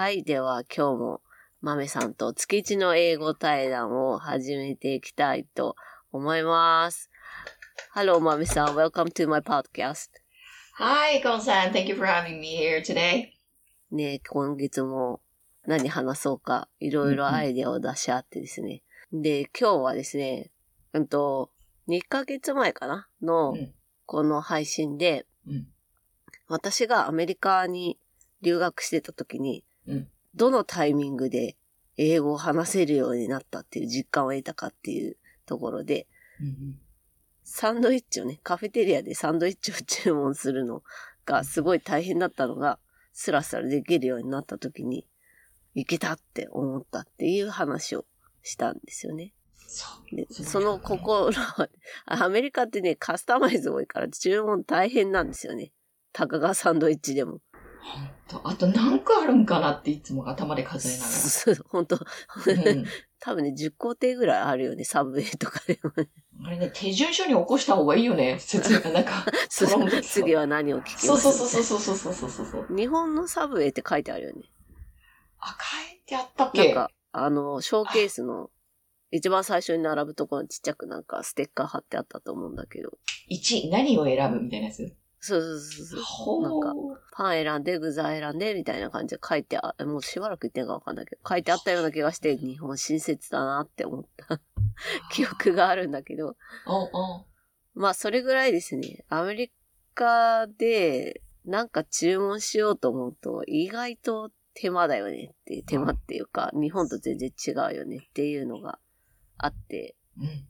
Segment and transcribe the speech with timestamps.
[0.00, 0.22] はい。
[0.22, 1.20] では今日も
[1.60, 5.76] 豆さんと月一の英語対談を始めていきたいと
[6.10, 7.10] 思います。
[7.94, 8.68] Hello, 豆さん。
[8.68, 10.08] Welcome to my podcast.
[10.78, 11.72] Hi, Gon-san.
[11.72, 13.26] Thank you for having me here today.
[13.90, 15.20] ね、今月も
[15.66, 18.82] 何話そうか、いろいろアイデアを出し合ってですね。
[19.12, 20.50] で、今日はですね、
[20.94, 21.50] うんと、
[21.88, 23.06] 2ヶ月前かな？
[23.20, 23.74] のうん、
[24.06, 25.66] この配信で、うん
[26.48, 27.98] 私がアメリカに
[28.40, 31.56] 留学してた時に、うんどのタイミングで
[31.96, 36.06] 英語を話せるようになったっていう実感を得たかっていうところで、
[37.42, 40.82] サンドイッチをね、カフェテリアでサンドイッチを注文するの
[41.26, 42.78] がすごい大変だったのが、
[43.12, 45.06] スラスラできるようになった時に、
[45.74, 48.04] いけたって思ったっていう話を
[48.42, 49.34] したんですよね。
[49.66, 50.16] そう。
[50.16, 51.68] でその心は、
[52.06, 55.72] アメリカってね、カスタマイズ多いから注文大変なんですよね。
[56.12, 57.40] たかがサンドイッチでも。
[57.80, 58.48] ほんと。
[58.48, 62.06] あと何個あるんかなっていつも頭で数えなが そう本当ら。
[62.46, 62.84] うん
[63.22, 66.08] 多分ね、10工程ぐらいあるよね、サブウェイとかでもね。
[66.42, 68.38] あれね、手順書に起こした方がいいよね。
[68.38, 69.26] 説明がなんか。
[70.02, 72.76] 次は何を聞きますそうそうそうそうそうそうそうそうそう。
[72.76, 74.50] 日本のサブウェイって書いてあるよね。
[75.38, 78.50] あ、書いてあったっけなんか、あの、ショーケースの
[79.10, 82.96] 一番最初に並ぶところにちっちゃくなんかステッカー貼ってあったと思うんだけど。
[83.30, 84.94] 1、何を選ぶみたいなやつ。
[85.20, 86.02] そうそうそうそう。
[86.02, 87.00] ほなんか、う。
[87.12, 94.40] パン選んで、具材選んで、みたいな感じで書いてあ、もうしばらく言ってんかわかんないけど、書いてあったような気がして、日本親切だなって思った
[95.12, 96.36] 記憶があるんだけど、
[97.74, 99.04] まあそれぐらいですね。
[99.08, 99.52] アメリ
[99.94, 108.78] カでなんか注文しようと思うと、意外と手間だよねって手間っていうか、日本と全然違うよねっていうのが
[109.36, 110.46] あって、うん。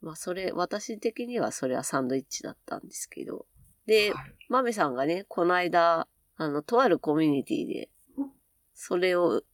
[0.00, 3.46] まあそれ、私的にはそれはサンドイッチだったんですけど、
[3.86, 7.88] で、あるマメさんがね、この間、あの、とあるコミュニティで、
[8.74, 9.46] それを、う、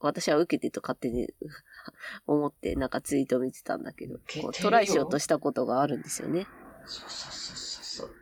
[0.00, 1.28] 私は受けてと勝手に
[2.26, 6.46] 思って、なんかツイート見てたんだけど、こう受けてるよトライしようとしたことがあるんですよね。
[6.86, 8.16] そうそうそうそうそう。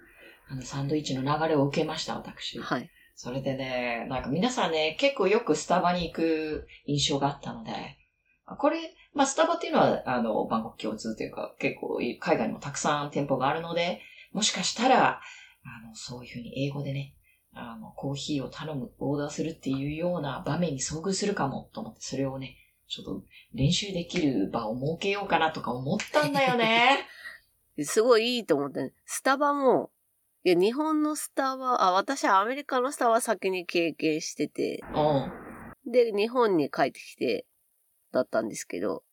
[0.48, 2.58] あの、サンドイッチの流れを受けました、私。
[2.58, 2.90] はい。
[3.14, 7.72] それでね、なんか皆さんね、結構よくスタバに行く印象があったので、
[8.58, 14.02] これ、まあスタバっていうのは、あの、バンコク共通というか、結構海外にもたくさん店舗があるので、
[14.34, 15.20] もしかしたら、
[15.64, 17.14] あの、そういうふうに英語でね、
[17.54, 22.56] あの、コーヒーを頼む、オーダーするっていうような場面に遭遇するかもと思って、それをね、
[22.88, 23.24] ちょっと
[23.54, 27.06] 練習できる場を設けようかなとか思ったんだよね。
[27.82, 29.90] すごいいいと思って、スタバも、
[30.42, 35.92] いや、日本のスタバ、あ、私はアメリカのスタバ先に経験してて、うん。
[35.92, 37.46] で、日本に帰ってきて、
[38.10, 39.04] だったんですけど、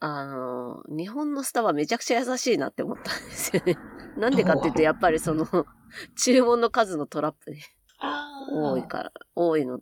[0.00, 3.76] あの、日本のスタバめちゃくちゃ優しいなって思ったんですよね。
[4.16, 5.46] なんでかっていうと、やっぱりその、
[6.16, 7.62] 注文の数のトラップね、
[7.98, 8.72] ああ。
[8.72, 9.80] 多いから、多いの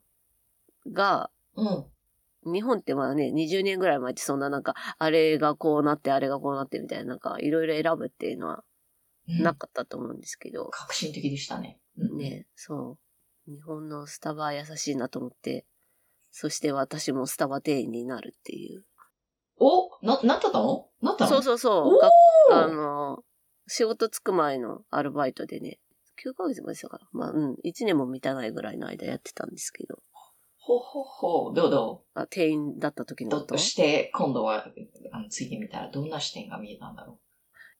[0.92, 2.52] が、うん。
[2.52, 8.64] 日本ってまだね、20年ぐらい前ってそんななんか、あれがこうなって、あれがこうなってみたいな、なんか、いろいろ選ぶっていうのは
[9.28, 11.80] うんなかったと思うんですけど、革新的でしたね。
[11.96, 12.98] うんね、そ
[13.46, 13.50] う。
[13.50, 15.66] 日本のスタバは優しいなと思って、
[16.30, 18.84] そして私もスタバ店員になるっていう。
[19.58, 19.88] お？
[20.04, 20.88] な、なったの？
[21.00, 21.30] なったの？
[21.30, 21.98] そうそうそ
[22.50, 22.52] う。
[22.52, 23.22] あの、
[23.66, 25.78] 仕事つく前のアルバイトでね、
[26.24, 29.98] 9ヶ月までしたから、まあ、うん、1年も満たないぐらいの間やってたんですけど、
[30.66, 31.54] ほうほうほう。
[31.54, 33.54] どうどあ店員だった時うのこと？
[33.54, 34.66] として、今度は、
[35.12, 37.18] あの、ついてみたらどんな視点が見えたんだろ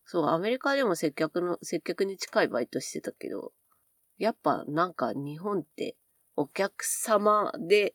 [0.05, 3.53] そう、アメリカでも接客の、接客に近いバイトしてたけど、
[4.19, 5.97] やっぱなんか日本って
[6.37, 7.95] お客様で、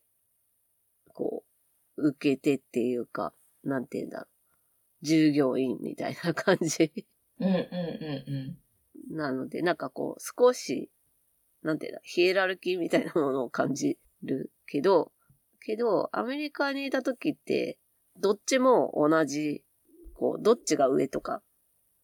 [1.13, 1.43] こ
[1.97, 3.33] う、受けてっていうか、
[3.63, 5.05] なんて言うんだろう。
[5.05, 7.05] 従業員みたいな感じ
[7.39, 7.45] う。
[7.45, 8.57] うんうんうん
[9.11, 10.91] なので、なんかこう、少し、
[11.63, 15.11] なんて言うんだ、ヒエラルキーみたいなものを感じるけど、
[15.61, 17.77] けど、アメリカにいた時って、
[18.17, 19.63] どっちも同じ、
[20.13, 21.41] こう、どっちが上とか、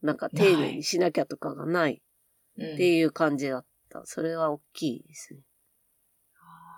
[0.01, 2.01] なんか丁寧にしなきゃとかがない
[2.57, 2.65] うん。
[2.65, 4.05] うんっていう感じだった。
[4.05, 5.41] それは大きいですね。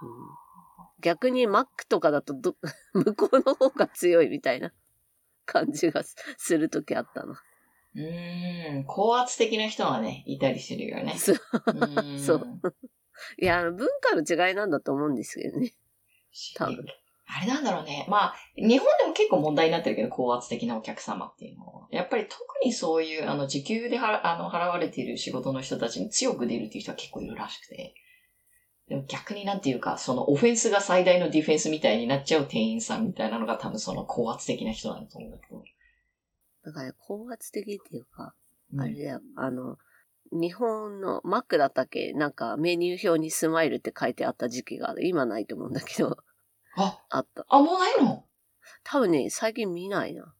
[0.01, 0.47] うん
[0.99, 2.55] 逆に Mac とかだとど、
[2.93, 4.73] 向こうの方が強いみたいな
[5.45, 7.41] 感じがすするときあったな。
[7.97, 8.83] うーん。
[8.85, 11.15] 高圧的な人はね、いたりするよね。
[11.17, 12.59] そうーんそう。
[13.41, 15.73] いや、あの文化の違いなんだと思うんですけどね。
[16.55, 16.85] 多分
[17.29, 18.05] あれなんだろうね。
[18.09, 21.87] まあ、日本でも結構問題になってるけど、高圧的なお客様っていうのは。
[21.91, 27.95] やっぱり特にそういう、あの、時給ではあの払われている仕事の人たちに強く出るっていう人は結構いるらしくて。
[28.87, 35.61] でも逆になんていうか、そのオフェンスが最大のディフェンスみたいになっちゃう店員さんみたいなのが多分その高圧的な人なんだと思うんだけど。
[36.67, 38.33] だから、高圧的っていうか、
[38.73, 39.77] うんあれだよ、あの、
[40.31, 45.07] 日本の Mac だったっけなんかメニュー表にスマイルって書いてあった時期がある。
[45.07, 46.17] 今ないと思うんだけど、
[46.75, 47.45] あ、あった。
[47.47, 48.25] あ、もうないの？
[48.83, 50.33] 多分ね、最近見ないな。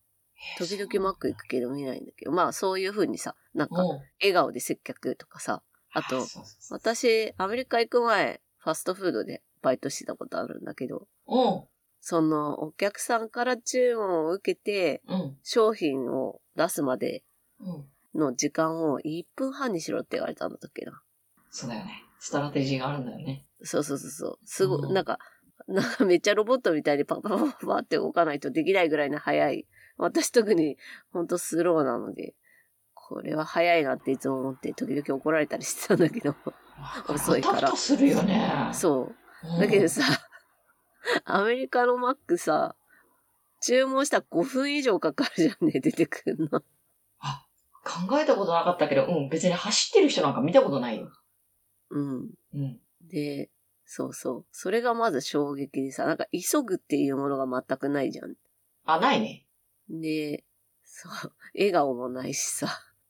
[0.57, 3.99] 時々マック行くけど見ないんだけど、まあそういう風にさ、なんかうん。
[4.21, 5.63] 笑顔で接客とかさ、
[5.93, 6.27] あと
[6.69, 11.63] 私、アメリカ行く前、ファストフードでバイトしてたことあるんだけど、うん。
[12.09, 15.37] そのお客さんから注文を受けて、うん。
[15.43, 17.25] 商品を出すまで
[17.59, 17.85] うん。
[18.17, 21.01] の時間を1分半にしろって言われたんだっけな。
[21.49, 22.05] そうだよね。
[22.17, 23.43] ストラテジーがあるんだよね。
[23.61, 24.39] そうそうそうそう。
[24.45, 25.19] すごい、うんなんか、
[25.67, 29.67] なんかめっちゃロボットみたいにパ パパパパって動かないとできないぐらいの速い。
[29.97, 30.77] 私特に
[31.11, 32.35] ほんとスローなので、
[32.93, 36.37] これは速いなっていつも思って時々怒られたりしてたんだけど。
[37.09, 38.69] 遅いからするよね。
[38.71, 39.11] そ
[39.43, 39.47] う。
[39.55, 39.59] うん。
[39.59, 40.03] だけどさ、
[41.25, 42.75] アメリカのマックさ、
[43.61, 46.61] 注文したら5分以上かかるじゃんね、出てくるの。
[47.19, 47.47] あ、
[47.83, 51.11] 考えたことなかったけど、うん、別に走ってる人なんか見たことないよ。
[51.89, 52.29] うん。
[52.53, 52.79] うん。
[53.01, 53.49] で、
[53.85, 54.45] そうそう。
[54.51, 58.35] それがまず衝撃でさ、なんか急ぐっていうものが全くないじゃん。
[58.85, 59.45] あ、ないね。
[59.89, 60.43] で、
[60.83, 62.67] そう、笑顔もないしさ、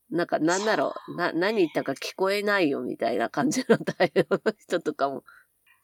[0.10, 5.24] なんかなんなら、な、何言ったか聞こえないよみたいな感じの対応の人とかも、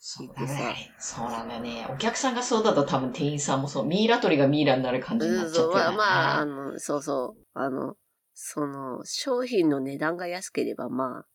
[0.05, 0.93] そうだね。
[0.99, 1.87] そうなんだよね。
[1.89, 5.81] お客さんがそうだと多分店員さんもそう、ミイラ取りがミイラになる感じになっちゃってね。
[5.81, 7.95] まあ、まあ、あの、そうそう、あの、
[8.33, 11.25] その、商品の値段が安ければ、まあ、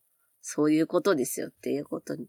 [0.43, 2.27] そういうことですよっていうことに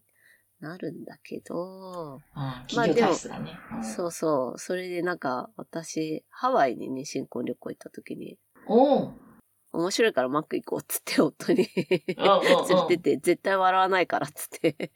[0.60, 2.20] なるんだけど、うん、
[2.66, 3.60] 企業体質だね。
[3.74, 3.84] うん。
[3.84, 9.12] そうそう、それでなんか、私、ハワイにね、新婚旅行行った時に、おう
[9.72, 11.86] 面白いからマック行こうっつって夫に連
[12.88, 14.92] れてって、絶対笑わないからっつって。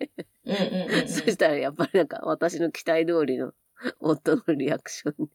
[1.07, 3.53] そしたらやっぱりなんか私の期待通りの
[4.01, 5.27] 夫のリアクション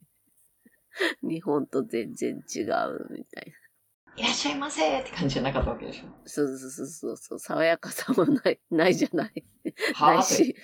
[1.23, 3.53] で、日本と全然違うみたいな。
[4.17, 6.07] いらっしゃいませって感じじゃなかったわけでしょ。
[6.25, 9.45] そうそうそうそうそう、爽やかさもない、ないじゃない。
[10.01, 10.55] ないし、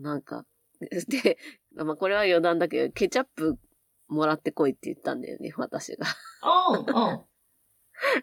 [0.00, 0.44] なんか、
[0.80, 1.38] で、
[1.76, 3.58] まあこれは余談だけど、ケチャップ
[4.10, 6.06] もらってこいって言ったんだよね、私が。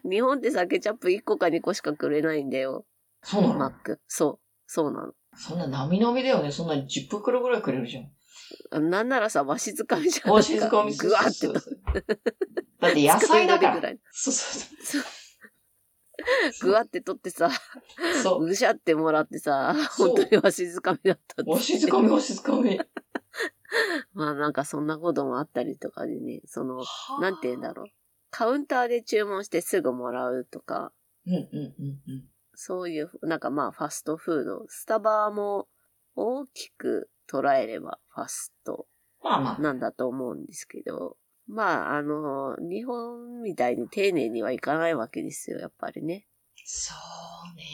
[0.08, 2.84] 日本ってさ、ケチャップ1個か2個しかくれないんだよ、
[3.22, 3.54] そうなの？
[3.54, 4.00] マック。
[4.06, 5.12] そう、そうなの。
[5.34, 6.50] そんな並々だよね。
[6.50, 8.10] そんな10袋ぐらいくれるじゃん。
[8.70, 10.32] あなんならさ、わしづかみじゃん。
[10.32, 12.04] お静かみぐわってそうそうそう
[12.80, 13.74] だって野菜だから。
[13.76, 14.00] ぐらい。
[14.10, 15.02] そうそう
[16.62, 17.50] ぐわ って取ってさ、
[18.22, 18.40] そう。
[18.44, 22.80] ぐしゃってもらってさ、そう本当にわしづかみだったってお静かみ、お静かみ。
[24.12, 26.84] まあなんかそんなこともあったりとかでね、その、は
[27.18, 27.86] あなんて言うんだろう。
[28.30, 30.92] カウンターで注文してすぐもらうとか、
[31.26, 32.28] うんうんうんうん。
[32.54, 35.68] そういう、なんかまあファストフード、スタバも
[36.14, 38.86] 大きく捉えればファスト。
[39.22, 41.16] なんだと思うんですけど、
[41.46, 46.26] まああの、日本みたいに丁寧にはいかないわけですよ、やっぱりね。
[46.64, 46.94] そ
[47.52, 47.64] うね。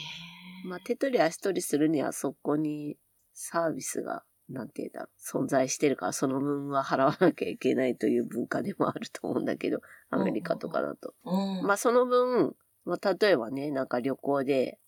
[0.67, 2.97] まあ手取り足取りするにはそこに
[3.33, 9.81] サービスが、なんて言うんだろう、存在してるからその分は払わなきゃいけないという文化でもあると思うんだけど、
[10.11, 11.15] アメリカとかだと。
[11.25, 11.67] うん。
[11.67, 12.55] まあその分、
[12.85, 14.79] まあ例えばね、なんか旅行で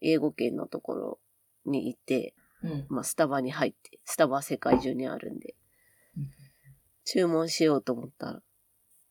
[0.00, 1.20] 英語圏のところ
[1.66, 2.86] に行って、うん。
[2.88, 5.54] まあスタバに入って、スタバは世界中にあるんで
[6.16, 6.30] うん、
[7.04, 8.42] 注文しようと思った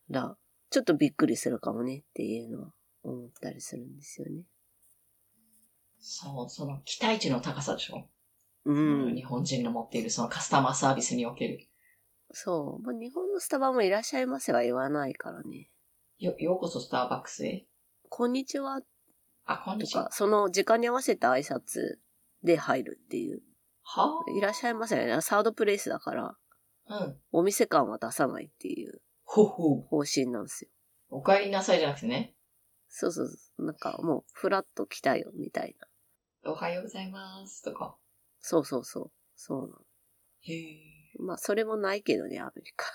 [0.09, 0.37] ら、
[0.69, 4.43] ちょっとびっくりするかもねっていうのは思ったりするんですよね。
[5.99, 8.07] そう、その期待値の高さでしょ？
[8.65, 9.15] うん。
[9.15, 11.67] 日本人の持っているそのカスタマーサービスにおける。
[12.31, 12.83] そう。
[12.83, 15.69] まあ、日本のスタバもいらっしゃいませは言わないからね。
[16.19, 17.65] よ、ようこそスターバックスへ。
[18.09, 18.81] こんにちは
[19.45, 20.11] あ、こんとにちはか、。
[20.11, 21.97] その時間に合わせた挨拶
[22.43, 23.41] で入るっていう。
[23.83, 25.21] はいらっしゃいませね。
[25.21, 26.37] サードプレイスだから、
[26.87, 26.97] あ。
[26.99, 27.17] うん。
[27.31, 29.01] お店感は出さないっていう。
[29.25, 29.47] 方
[30.03, 30.69] 針なんですよ。
[31.09, 32.35] お帰りなさいじゃなくてね。
[32.87, 33.65] そうそうそう。
[33.65, 35.75] なんかもう、フラッと来たよ、みたい
[36.43, 36.51] な。
[36.51, 37.63] おはようございます。
[37.63, 37.97] とか。
[38.45, 39.11] そうそうそう。
[39.35, 39.73] そうなの。
[40.41, 40.77] へえ。
[41.17, 42.85] まあ、それもないけどね、アメリカ。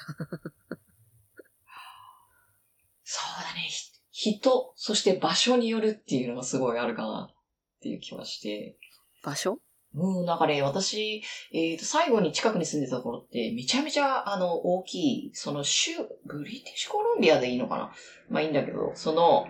[3.02, 3.69] そうだね。
[4.11, 7.37] ひ人、そして場所によるっていうのがすごいあるかなっ
[7.81, 8.76] ていう気はして。
[9.25, 9.59] 場所？
[9.95, 15.93] うん、なんかね、私、えっ、と、最後に近くに住んでたところって、めちゃめちゃ、あの、大きい、その州、
[16.26, 17.93] ブリティッシュコロンビアでいいのかな？
[18.28, 19.47] まあいいんだけど、その、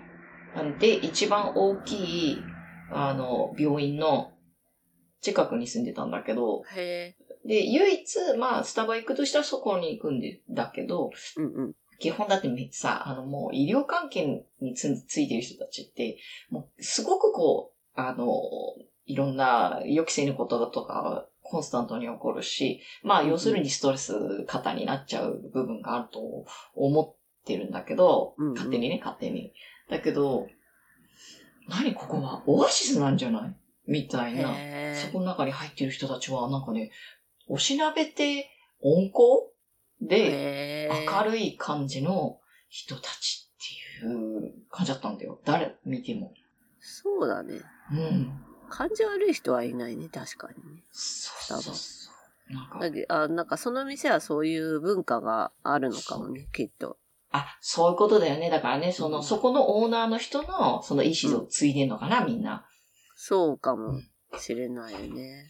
[0.54, 2.38] なんで、一番大きい、
[2.92, 4.30] あの、病院の
[5.20, 7.48] 近くに住んでたんだけど、へえ。
[7.48, 11.74] で、唯一、まあ、スタバ行くとしたらそこに行くんでだけど、うんうん。
[11.98, 16.18] 基本だってさ、あのもう医療関係につついてる人たちって、
[16.50, 18.26] もうすごくこう、あの、
[19.06, 26.44] いろんな予期せぬこととかコンスタントに起こるし、まあ要するにストレス型になっちゃう部分があると
[26.74, 29.52] 思ってるんだけど、うんうん勝手にね、勝手に。
[29.90, 30.46] だけど、
[31.68, 32.42] 何ここは？
[32.46, 33.56] オアシスなんじゃない？
[33.88, 34.54] みたいな。
[34.94, 36.92] そこの中に入ってる人たちは、なんかね、
[37.48, 38.50] おしなべて
[38.82, 39.52] 温厚
[40.00, 45.40] で、明るい感じの人たちっていう感じだったんだよ。
[45.44, 46.34] 誰見ても。
[46.80, 47.60] そうだね。
[47.90, 48.44] うん。
[48.68, 50.82] 感じ悪い人はいないね、確かにね。
[50.92, 52.10] そうそうそ
[52.50, 52.78] う。
[52.80, 56.98] なんかあなんかその店はそういう文化があるのかもね、きっと。
[57.30, 58.50] あ、そういうことだよね。
[58.50, 62.66] だからね、その、うんそこのオーナーの人の、その意思を継いでんのかな、みんな。
[63.20, 64.00] そうかも
[64.38, 65.48] しれないよね。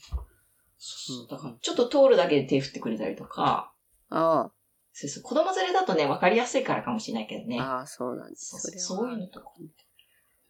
[0.78, 3.74] そうだから、ちょっと通るだけで手振ってくれたりとか、
[4.08, 4.50] あ
[4.94, 7.60] そうそう、子供連れだとね、わかりやすいからかもしれないけどね。
[7.60, 8.58] あ、ああ、そうなんです。
[8.58, 9.52] そそういうのとか。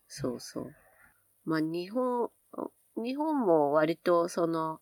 [0.07, 0.75] そうそう。
[1.45, 2.31] まあ日本、
[2.97, 4.81] 日本も割とその、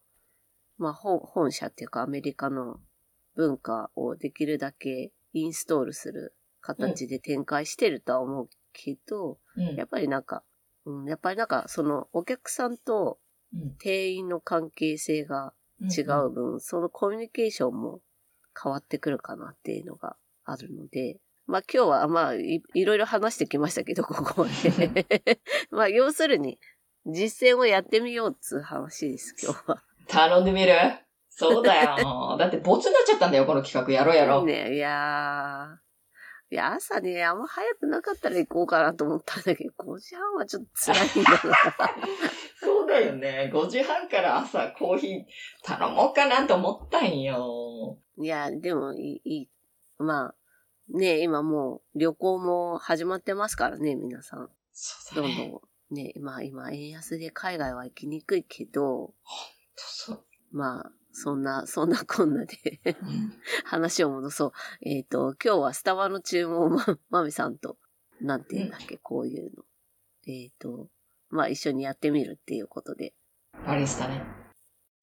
[0.77, 2.81] まあ本本社っていうかアメリカの
[3.35, 9.75] 文化をできるだけインストールする形で展開してるとは思うけど、うん。
[9.77, 10.45] やっぱりなんか、
[10.87, 13.19] うん、やっぱりなんかそのお客さんと
[13.55, 18.01] うん店員の関係性が違う分、そのコミュニケーションも
[18.61, 25.41] 変わってくるかなっていうのがあるので、まあ今日はまあいいろいろ話してきましたけど、 ここまで。
[25.71, 26.59] まあ要するに
[27.07, 29.83] 実践をやってみようっつう話です、今日は。
[30.09, 30.73] 頼んでみる？
[31.29, 32.37] そうだよ。
[32.41, 33.93] だって、ボツになっちゃったんだよ、この企画。
[33.93, 34.47] やろうやろう。
[34.47, 35.86] ねいやー、
[36.49, 41.39] いや朝ね、あんま早くなかったら行こうかなと思ったんだけど、5時半はちょっと辛いんだな。
[42.61, 43.51] そうだよね。
[43.53, 45.25] 5時半から朝コーヒー
[45.65, 47.99] 頼もうかなと思ったんよ。
[48.19, 49.49] いや、でもいい、いい。
[49.99, 50.35] まあ、
[50.89, 54.49] ね今もう旅行も始まってますからね、皆さん。
[54.73, 55.37] そうだね。
[55.37, 55.61] どんどん。
[55.91, 59.15] ね、まあ今、円安で海外は行きにくいけど、
[59.75, 63.33] そうまあ、そんな、そんなこんなでうん
[63.65, 64.53] 話を戻そう。
[64.83, 67.79] えっ、と、今日はスタバの注文をま、まみさんと、
[68.21, 69.65] なんて言うんだっけ、こういうの。
[70.27, 70.89] えっ、と、
[71.31, 73.15] まあ一緒にやってみるっていうことで。
[73.67, 74.23] バリスタね。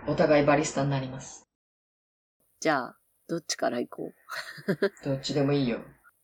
[0.07, 1.47] お互いバリスタになります。
[2.59, 4.11] じゃあ、どっちから行こ
[4.69, 4.75] う？
[5.03, 5.79] どっちでもいいよ。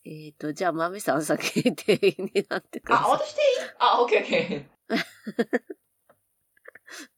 [0.06, 3.12] えっ、と、じゃあ、まみさん先に店員になってくだあ、さい。
[3.14, 3.48] 私でいい
[3.80, 4.70] あ、オッケーオッケ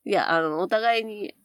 [0.05, 1.35] いや、あの、お互いに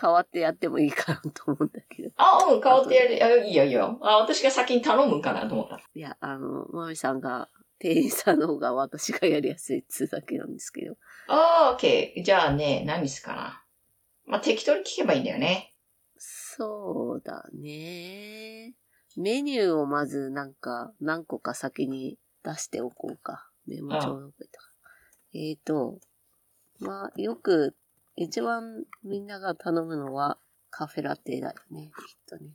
[0.00, 2.08] 変わってやってもいいかなと思うんだけど。
[2.08, 2.12] ー。
[2.16, 3.24] あ、うん、変わってやる。
[3.24, 3.98] あいいよいいよ。
[4.02, 5.80] あ、私が先に頼むんかなと思った。
[5.94, 7.48] いや、あの、まみさんが、
[7.78, 10.96] 店員さんの方が私がやりやすいっつうだけなんですけど。
[11.28, 12.24] あー、オッケー。
[12.24, 13.62] じゃあね、何すかな。
[14.26, 15.74] まあ、適当に聞けばいいんだよね。
[16.16, 18.74] そうだね。
[19.16, 23.48] メニューをまずなんか何個か先に出しておこうか。
[23.66, 24.70] メモ帳の上とか。
[25.34, 25.98] えっ、と、
[26.80, 27.74] まあ、よく
[28.16, 30.38] 一番みんなが頼むのは
[30.70, 31.90] カフェラテだよね。
[32.06, 32.50] きっとね。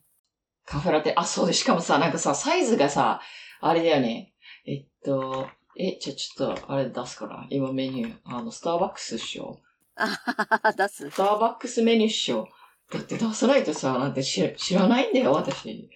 [0.66, 3.22] カフェラテ、あ、そうで、しかもさ、なんかさ、サイズがさ、
[3.60, 4.34] あれだよね。
[4.66, 7.48] えっと、え、ちょ、ちょっと、あれ出すから。
[7.50, 8.18] 今メニュー。
[8.26, 9.60] あの、スターバックスっしょ。
[9.96, 11.16] あ出すス。
[11.16, 12.48] ターバックスメニューっしょ。
[12.92, 15.90] だって出さないとさ、なんて知ら知らないんだよ、私。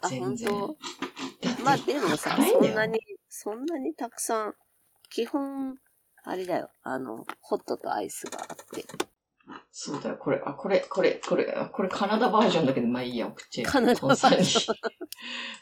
[0.00, 0.50] あ、全然。
[0.50, 0.76] 本
[1.40, 4.54] だって当まあでもさ、そんなに、そんなにたくさん、
[5.10, 5.76] 基本、
[6.24, 6.70] あれだよ。
[6.82, 8.84] あの、ホットとアイスがあって。
[9.80, 13.64] そうだよ、これ、あ、これ、これ、これ、あこれカナダバージョンだけど、まあいいや、送っちゃえ。
[13.64, 14.46] カナダバージョンコンさんに。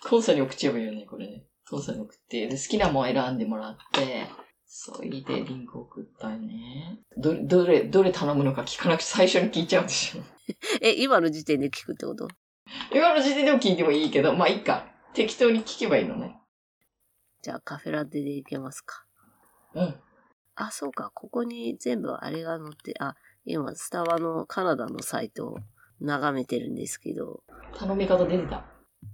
[0.08, 1.44] コンさんに送っちゃえばいいよね、これね。
[1.68, 4.26] コンさんに送って、で、好きなもん選んでもらって、
[4.64, 6.98] それてリンク送ったよね。
[7.18, 10.22] どれ、どれ、どれ頼むのか聞かなくて最初に聞いちゃうんでしょ。
[10.80, 12.26] え、今の時点で聞くってこと？
[12.94, 14.86] 今の時点でも聞いてもいいけど、まあいいか。
[15.12, 16.40] 適当に聞けばいいのね。
[17.42, 19.04] じゃあカフェラテでいけますか。
[19.74, 20.00] うん。
[20.54, 21.10] あ、そうか。
[21.12, 23.14] ここに全部あれが載って、あ、
[23.46, 25.58] 今、スタバのカナダのサイトを
[26.00, 27.42] 眺めてるんですけど、
[27.74, 28.64] 頼み方出てた。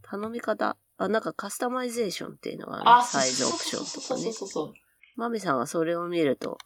[0.03, 4.49] 頼み方、あ、なんかカスタマイゼーションっていうのがある、あ、サイズオプションとかねそうそう。
[4.49, 4.73] そう。
[5.17, 6.59] マミさんはそれを見ると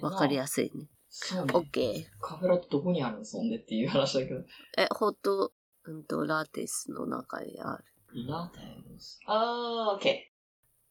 [0.00, 0.88] わかりややすいね。
[1.08, 1.68] そうオッね。
[1.72, 2.04] ケー。
[2.20, 4.40] カフェラテどこにあるのそんでっていう話だけど。
[4.78, 5.52] え、ホット、
[5.84, 7.84] うんと、ラテスの中にある。
[8.28, 8.60] ラテ
[8.98, 9.20] ス。
[9.26, 10.31] あー、オッケ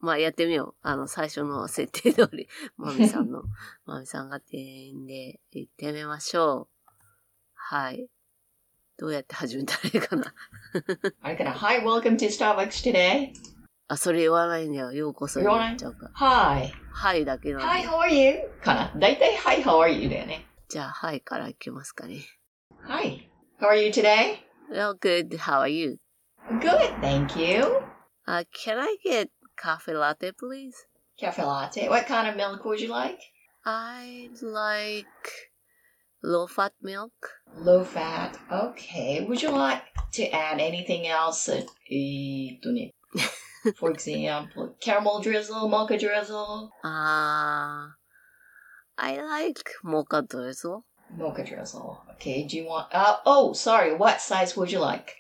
[0.01, 0.75] まあ、やってみよう。
[0.81, 3.43] あの、最初の設定通り、 マミさんの、
[3.85, 6.91] マミさんが店員で行ってみましょう。
[7.53, 8.07] はい。
[8.97, 10.33] どうやって始めたらいいかな。
[10.73, 11.13] ー。
[11.21, 13.31] あれかな ?Hi, welcome to Starbucks today.
[13.87, 14.91] あ、それ言わないんだよ。
[14.91, 16.11] ようこそに言わない言っちゃうから。
[16.15, 16.71] Hi.
[16.93, 17.87] はいだけなん Hi, で。
[17.87, 18.49] how are you?
[18.63, 20.47] かなだいたい Hi, how are you だよね。
[20.67, 22.25] じゃあ、はいから行きますかね。
[22.87, 23.29] Hi.
[23.59, 24.37] How are you today?
[24.71, 25.37] Well, good.
[25.37, 25.99] How are you?
[26.59, 27.65] Good, thank you.
[28.27, 29.29] Uh, can I get
[29.61, 30.85] cafe latte, please?
[31.17, 31.89] Cafe latte.
[31.89, 33.19] What kind of milk would you like?
[33.65, 35.49] I'd like
[36.23, 37.13] low fat milk.
[37.55, 38.37] Low fat.
[38.51, 39.25] Okay.
[39.27, 41.45] Would you like to add anything else?
[43.75, 46.71] For example, caramel drizzle, mocha drizzle.
[46.83, 47.89] Ah, uh,
[48.97, 50.85] I like mocha drizzle.
[51.15, 52.01] Mocha drizzle.
[52.13, 52.47] Okay.
[52.47, 52.87] Do you want?
[52.91, 53.93] Uh, oh, sorry.
[53.93, 55.17] What size would you like?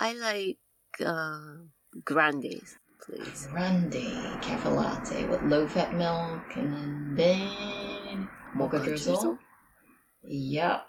[0.00, 0.58] I like
[1.04, 1.38] uh,
[2.04, 3.48] grandes please.
[3.50, 9.38] Grande cafe latte with low fat milk and then mocha, drizzle.
[10.24, 10.86] Yep.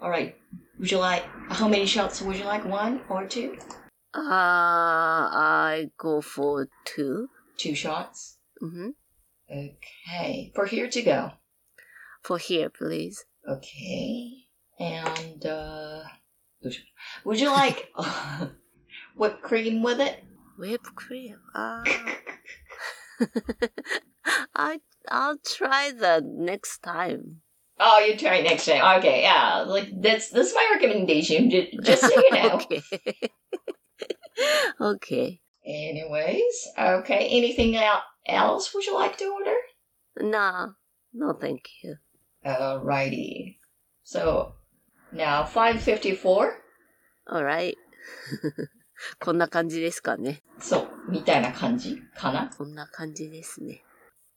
[0.00, 0.36] All right.
[0.78, 2.64] Would you like, how many shots would you like?
[2.64, 3.56] One or two?
[4.14, 7.28] Uh, I go for two.
[7.56, 8.38] Two shots?
[8.60, 8.90] hmm
[9.50, 10.52] Okay.
[10.54, 11.32] For here to go.
[12.22, 13.24] For here, please.
[13.48, 14.46] Okay.
[14.78, 16.02] And, uh,
[17.24, 17.92] would you like
[19.16, 20.22] whipped cream with it?
[20.58, 21.38] Whipped cream.
[21.54, 21.84] Ah.
[24.54, 27.42] I I'll try that next time.
[27.78, 28.98] Oh, you try next time.
[28.98, 29.64] Okay, yeah.
[29.66, 31.50] Like that's that's my recommendation.
[31.50, 32.54] Just, just so you know.
[32.54, 32.82] okay.
[34.80, 35.40] okay.
[35.64, 37.28] Anyways, okay.
[37.30, 37.78] Anything
[38.26, 39.56] else would you like to order?
[40.18, 40.68] Nah.
[41.12, 41.96] No, thank you.
[42.44, 43.58] Alrighty.
[44.02, 44.54] So
[45.12, 46.62] now five fifty four.
[47.30, 47.76] Alright.
[49.20, 50.42] こんな感じですかね。
[50.58, 52.50] そう、みたいな感じかな？
[52.56, 53.84] こんな感じですね。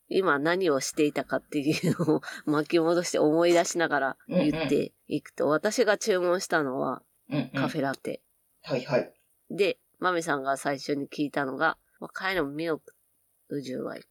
[0.07, 7.49] 今何をしていたかっていうのを巻き戻して思い出しながら言っていくと、私が注文したのはうん、うん。
[7.53, 8.23] カフェラテ。
[8.63, 9.13] はいはい。
[9.51, 12.79] で、マミさんが最初に聞いたのが、What kind of milk
[13.51, 14.07] would you like?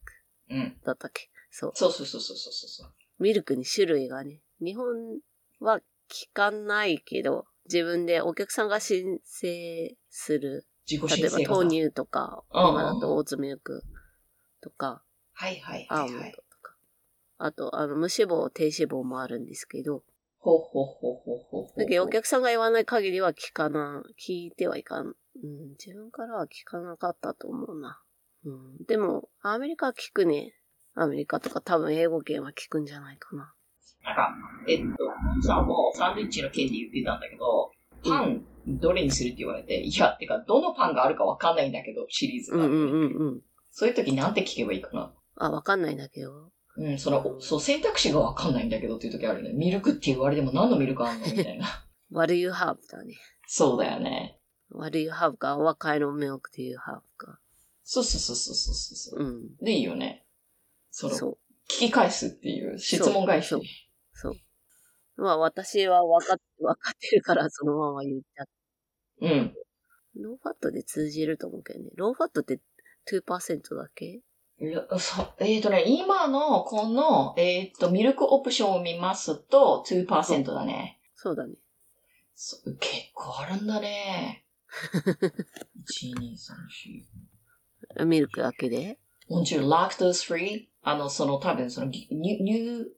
[0.49, 0.77] うん。
[0.85, 1.29] だったっけ？
[1.51, 1.71] そう。
[1.75, 2.93] そうそうそうそうそうそう。
[3.19, 5.19] ミルクに種類がね、日本
[5.59, 10.65] は聞かないけど、自分でお客さんが申請する。
[10.89, 13.83] 自己申例えば豆乳とか、今だとオーツミルク
[14.61, 16.37] とか、はいはいアーモンド。
[16.37, 16.75] とか。
[17.37, 20.03] あと、あの、無脂肪、低脂肪もあるんですけど、
[20.39, 21.79] ほうほうほうほうほうほう。
[21.79, 25.07] だけどお客さんが言わない限りは聞かな、聞いてはいかん。
[25.07, 28.01] うん、自分からは聞かなかったと思うな。
[28.45, 30.55] うん、でも、アメリカは聞くね。
[30.95, 33.53] アメリカとか多分英語圏は聞くんじゃないかな。
[34.03, 34.35] なんか、
[34.67, 37.71] えっと、さ、もうサンドイッチの件で言ってたんだけど、
[38.03, 42.57] パン、どれにするって言われて、いや、てか、どのパンがあるかわかんないんだけど、シリーズが。
[42.57, 43.41] うんうんうんうん。
[43.71, 45.13] そういう時なんて聞けばいいかな。
[45.35, 46.51] あ、わかんないんだけど。
[46.77, 49.51] うん、その、そう、選択肢がわかんないんだけどっていう時あるね。
[49.53, 51.67] ミルクって言われても何のミルクあんのみたいな。
[52.11, 52.77] What do you have?
[52.89, 53.15] だね。
[53.47, 54.39] そうだよね。
[54.71, 57.39] What do you have か、What kind of milk do you have か。
[57.83, 59.23] そうそうそうそうそうそう。
[59.23, 59.55] うん。
[59.57, 60.25] でいいよね。
[60.91, 61.37] その、そう。
[61.67, 63.47] 聞き返すっていう質問返し。
[63.47, 63.61] そう
[64.21, 64.33] そう。
[65.15, 68.47] まあ私はわかっ、わかってるからそのまま言っちゃっ
[69.21, 69.53] うん。
[70.15, 71.91] ローファットで通じると思うけどね。
[71.95, 72.59] ローファットって
[73.11, 74.21] 2%だけ？
[74.61, 80.99] いやそうえっ、とね、今のこの、えっ、と、ミルクオプションを見ますと2%だね。
[81.15, 81.53] そうだね。
[82.35, 84.45] そう結構あるんだね。
[86.03, 86.33] 1、2、
[87.97, 88.05] 3、4。
[88.05, 88.99] ミルクだけで？
[89.29, 90.65] もちろん、ラクトースフリー。
[90.81, 92.91] あの、その、多分、その、乳、乳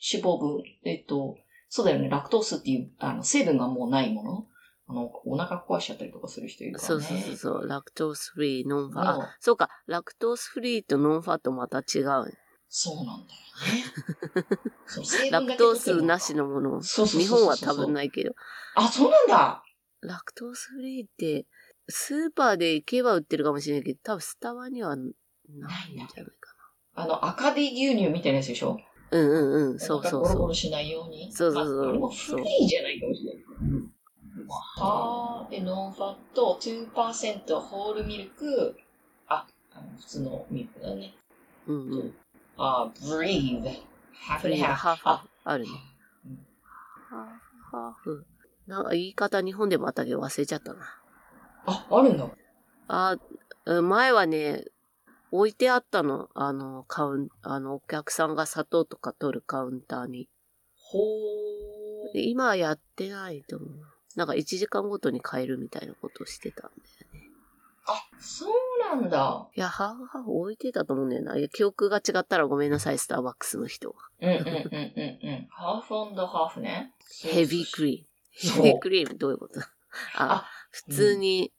[0.00, 0.62] 脂肪分。
[0.84, 1.36] えっと、
[1.68, 2.08] そうだよね。
[2.08, 4.46] ラクトースっていう、あの、成分がもうないもの。
[4.90, 7.06] あの、お腹壊しちゃったりとかする人いるからそうね。
[7.06, 7.68] そうそうそう。
[7.68, 9.68] lactose free、nonfa のあ、そうか。
[9.86, 12.32] lactose free と nonfat また違うね。
[12.70, 13.16] そうなんだよ
[13.74, 13.84] ね。
[15.30, 16.82] lactoseなしのもの。
[16.82, 18.34] そうそう日本は多分ないけど。
[18.76, 19.62] あ、そうなんだ。
[20.00, 21.46] lactose free って、
[21.88, 26.32] スーパーで行けば売ってるかもしれないけど、多分スタバにはないんじゃないか
[26.94, 28.80] あの、アカディ牛乳みたいなやつでしょな。
[29.10, 29.78] うんうんうん。
[29.78, 30.42] そうそうお腹ゴロそう。
[30.42, 31.32] ゴロしないように。
[31.32, 33.44] そうそうそうれもフリーじゃないかもしれない。
[34.48, 38.76] はーで、ノンファット、2%ホールミルク。
[39.26, 41.14] あ、あの普通のミルクだね。
[41.66, 42.14] うんうん。
[42.56, 43.62] あ、breathe。
[44.14, 44.74] half フ and リー half。
[44.74, 45.70] ハーフハーあフあるね。
[46.26, 46.46] うん
[47.10, 47.26] ハー
[47.70, 48.26] フハーフ。
[48.66, 50.80] なんか言い方日本でもあったけど忘れちゃったな。
[51.66, 52.28] あ、あるんだ。
[52.88, 53.16] あ、
[53.64, 54.64] うん前はね、
[55.30, 56.28] 置いてあったの。
[56.34, 60.28] あの、カウン、あの、お客さんが砂糖とか取るカウンターに。
[60.76, 62.12] ほー。
[62.14, 63.68] で今はやってないと思う。
[64.16, 66.72] なんか1時間ごとに変えるみたいなことをしてたんだよ
[67.12, 67.30] ね。
[67.86, 69.48] あ、そうなんだ。
[69.54, 71.36] いや、ハーフハーフ置いてたと思うんだよな。
[71.36, 73.96] いや、記憶が違ったらごめんなさい、スターバックスの人は。
[74.20, 75.46] うんうんうんうんうん。
[75.50, 76.94] ハーフハーフね。
[77.22, 78.62] ヘビークリーム。
[78.62, 79.60] ヘビークリームどういうこと？
[79.60, 79.66] あ
[80.16, 81.52] あ普通に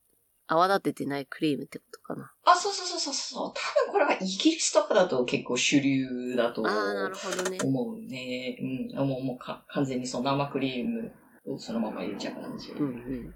[0.51, 2.31] 泡立ててないクリームってことかな。
[2.43, 3.53] あ、そうそうそうそうそう。
[3.53, 7.59] 多分これはイギリスとかだと結構主流だとああ、なるほどね。
[7.63, 8.57] 思うね。
[8.97, 9.07] うん。
[9.07, 11.12] もう、もうか完全にその生クリーム
[11.45, 12.71] をそのまま入れちゃう感じ。
[12.71, 13.33] うんうん。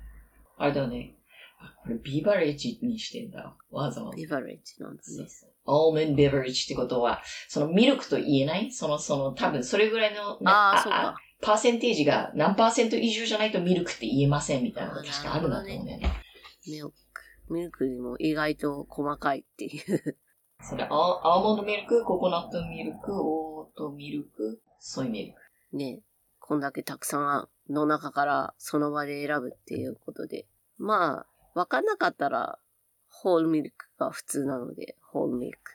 [0.58, 1.16] あれだね。
[1.60, 3.56] あ、これビバレッジにしてんだ。
[3.70, 4.16] わざわざ。
[4.18, 5.02] ビバレッジなんだね。
[5.04, 5.50] そうそう。
[5.66, 8.72] アーメンビバレッジってことは、そのミルクと言えない？
[8.72, 11.16] その、その、多分それぐらいの、ねああ、そうか。
[11.42, 16.10] パーセンテージが何パーセント以上じゃないとミルクって言えませんみたいなのが確かあるんだと思うんだよね。
[16.66, 16.94] ミルク。
[17.50, 20.18] ミルクにも意外と細かいっていう。
[20.62, 25.78] それアー、アーモンドミルク、ココナットミルク、オートミルク、ソイミルク。
[25.78, 26.00] ね。
[26.40, 30.46] こんだけたくさんの中からその場で選ぶっていうことで。
[30.78, 32.60] まあ、わかんなかったら、
[33.10, 35.72] ホールミルクが普通なので、ホールミルク。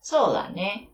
[0.00, 0.90] そうだね。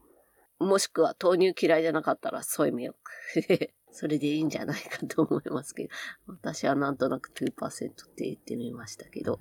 [0.58, 2.94] もしくは豆乳嫌いじゃなかったらソイミル
[3.32, 5.90] クで、 それでいいんじゃないかと思いますけど、
[6.26, 9.40] 私はなんとなく2%って言ってみましたけど。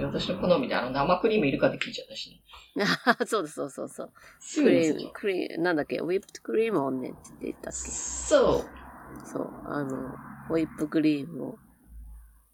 [0.00, 2.30] 私の好みであの生クリームいるかって聞いちゃったし
[2.76, 2.86] ね。
[3.26, 4.12] そうです、そうそうそう。
[4.54, 7.78] クリーム、クリーム、なんだっけ、ウィップクリームをねって言ったっけ？
[7.78, 9.26] そう。
[9.26, 10.14] そう、あの、
[10.48, 11.58] ホイップクリームを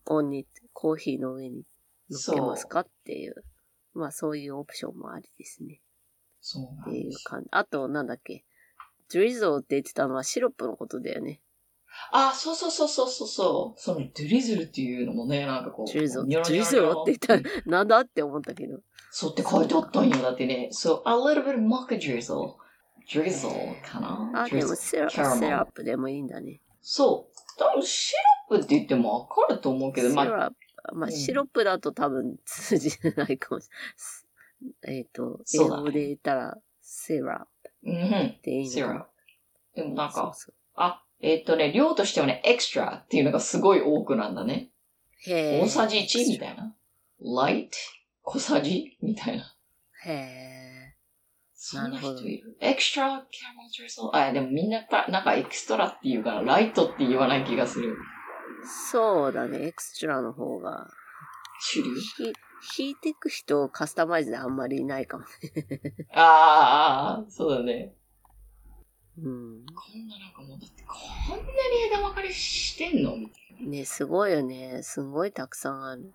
[0.06, 1.64] オンに、コーヒーの上に
[2.10, 3.44] 乗っけますかっていう。
[3.94, 5.80] まあそういうオプションもありですね。
[6.40, 7.24] そうなっていうんです。
[7.24, 7.48] 感じ。
[7.52, 8.44] あと、なんだっけ？
[9.12, 11.40] ドリゾーって言ってたのはシロップのことだよね。
[12.12, 13.80] あ、そうそうそうそうそうそう。
[13.80, 15.92] そのドゥリズルっていうのもね、なんかこう。
[15.92, 18.80] ドリゾー、ニョロドリゾニョロニョローって言ったら、なんだって思ったけど。
[19.10, 20.16] そうって書いてあったんよ。
[20.22, 22.54] だってね、そう、a little bit mocha drizzle.
[23.08, 24.30] drizzle かな？
[24.44, 26.60] あ、でもシロップでもいいんだね。
[26.80, 27.34] そう。
[27.58, 28.14] 多分シ
[28.50, 30.26] ロップって言ってもわかると思うけど、シまあ、
[30.92, 33.68] まあ、うんシロップだと多分通じないかもし
[34.62, 34.98] れない。
[34.98, 37.46] えっ、と、英語で言ったら、シラ
[37.84, 39.00] ップうん、っていいのかな？
[39.00, 39.06] プ。
[39.76, 40.34] でもなんか、
[40.76, 44.68] あ、えっ、とね、量としてはね、エクストラっていうのがすごい多くなんだね。
[45.26, 46.74] へ大さじ1みたいな。
[47.24, 47.70] light
[48.22, 49.56] 小さじみたいな。
[50.04, 50.94] へえ。
[51.54, 52.58] そんな人いる。
[52.60, 57.96] extra caramel drizzle あ、でもみんなた、なんか extra って言うから、ライトって言わない気がする。
[58.90, 60.88] そうだね、 extra の方が。
[61.60, 61.94] 主流？
[61.94, 65.28] ひ引いていく人、カスタマイズであんまりいないかもね。
[66.12, 67.94] あーあそうだね。
[69.18, 69.64] うん。
[69.66, 71.50] こんななんかもう、だってこんなに
[71.88, 73.16] 枝分かれしてんの？
[73.16, 74.82] みたいね、すごいよね。
[74.82, 76.02] すごいたくさんある。
[76.02, 76.08] な。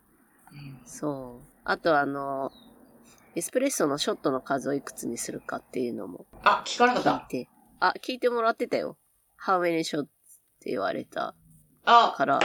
[0.52, 1.48] うんそう。
[1.64, 2.52] あとあの、
[3.36, 7.26] エスプレッソのショットの数をいくつにするかっていうのもあ、聞かなかっ聞た。
[7.26, 7.50] いて。
[7.80, 8.98] あ、聞いてもらってたよ。
[9.46, 10.08] How many shots っ
[10.60, 11.36] て言われた
[11.86, 12.40] あ、から、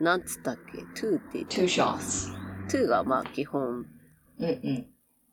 [0.00, 2.32] なんつったっけ ?2 って言って two shots。
[2.68, 3.84] 2がまあ基本
[4.38, 4.86] うんうん。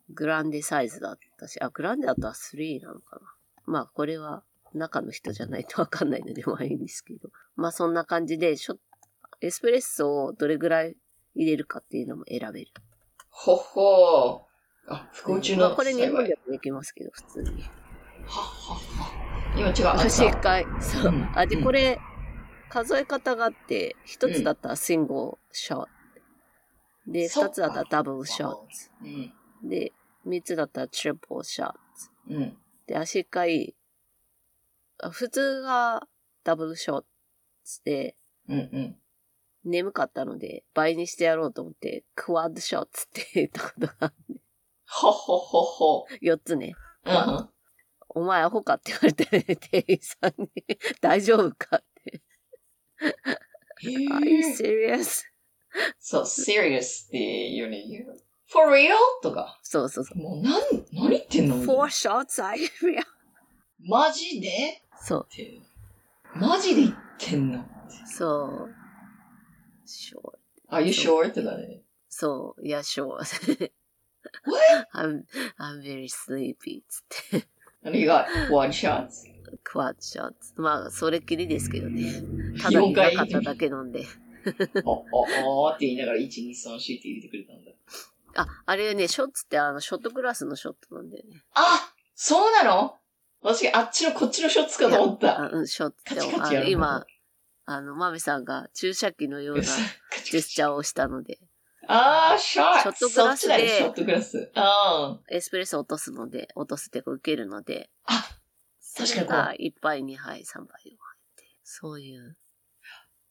[0.10, 3.21] グランデサイズだったし、あ、グランデだったら3なのかな。
[3.67, 7.30] まあこれは中の人じゃないとわかんないのでまあいいんですけど。
[7.56, 8.77] まあそんな感じで、ショ
[9.41, 10.95] エスプレッソをどれぐらい
[11.36, 12.71] 入れるかっていうのも選べる。
[13.30, 14.93] ほほー。
[14.93, 17.49] あ、不幸中のまあこれ日本でもできますけど、普通に。
[17.49, 17.62] はっ
[18.25, 19.27] はっは。
[19.56, 19.88] 今違う。
[19.88, 21.30] あ私一回、そううん。
[21.36, 21.99] あ、で、うんこれ、
[22.69, 25.88] 数え方があって、一つだったらシングルショット。
[27.08, 28.67] で、そっか二つだったらダブルショット。
[29.03, 29.06] う
[29.65, 29.69] ん。
[29.69, 29.93] で、
[30.25, 31.80] 三つだったらトリプルショット。
[32.30, 32.58] うん。
[32.88, 33.76] で、足一回、
[35.04, 36.08] あ普通が
[36.43, 37.06] ダブルショット
[37.84, 38.15] で、
[38.47, 38.97] うんうん。
[39.65, 44.41] 眠かったので、倍にしてやろうと思って、クワッドショットって言ったことがあって、
[44.89, 46.06] ほほほほ。
[46.21, 46.73] 四つね。
[47.06, 47.50] うん。
[48.10, 49.26] お前アホかって言われて、
[49.58, 50.50] 店員さんに、
[51.02, 52.21] 大丈夫かって。
[53.84, 55.23] へ Are you ー serious?
[56.00, 58.26] そう、serious っていうね、言う。
[58.51, 58.95] For real?
[59.21, 59.60] とか。
[59.63, 60.17] そうそうそう。
[60.17, 63.03] もう、なん、何言ってんの？four な shots I real.
[63.79, 65.27] マジでそう。
[66.36, 67.65] マジで言ってんの
[68.05, 68.73] そう。
[69.86, 70.38] sure.
[70.69, 71.29] ?Are you sure?
[71.29, 71.81] ってだね。
[72.10, 73.17] そう、いや、sure.
[74.93, 75.23] I'm,
[75.60, 76.83] I'm very sleepy.
[76.88, 77.03] つ
[77.38, 77.47] って。
[77.83, 79.10] And you got one shot?
[79.63, 80.62] クワッドショット。
[80.62, 82.21] まあ、それっきりですけどね。
[82.62, 84.05] ただ4苦回かっただけ飲んで。
[84.83, 87.71] お、お、おーって言いながら1、2、3、4って入れてくれたんだ。
[88.38, 91.43] あ、あれね、ショッツってあの、ショットグラスのショットなんだよね。
[91.54, 92.95] あそうなの？
[93.41, 95.41] 私、あっちのこっちのショッツかと思った。
[95.41, 97.06] あうん、ショットカってあチカチ今、
[97.65, 101.39] あの、マミさんが注射器のようなジェスチャーをしたので、
[101.88, 104.52] あー、ショッショットグラスでそっちだよショットグラス。
[104.56, 108.26] あエスプレッソ落とすので、落とすって受けるので、あ
[108.80, 109.38] そ確かにこう。
[109.38, 110.95] れが1杯、2杯、3杯を入っ
[111.38, 112.36] て、そういう、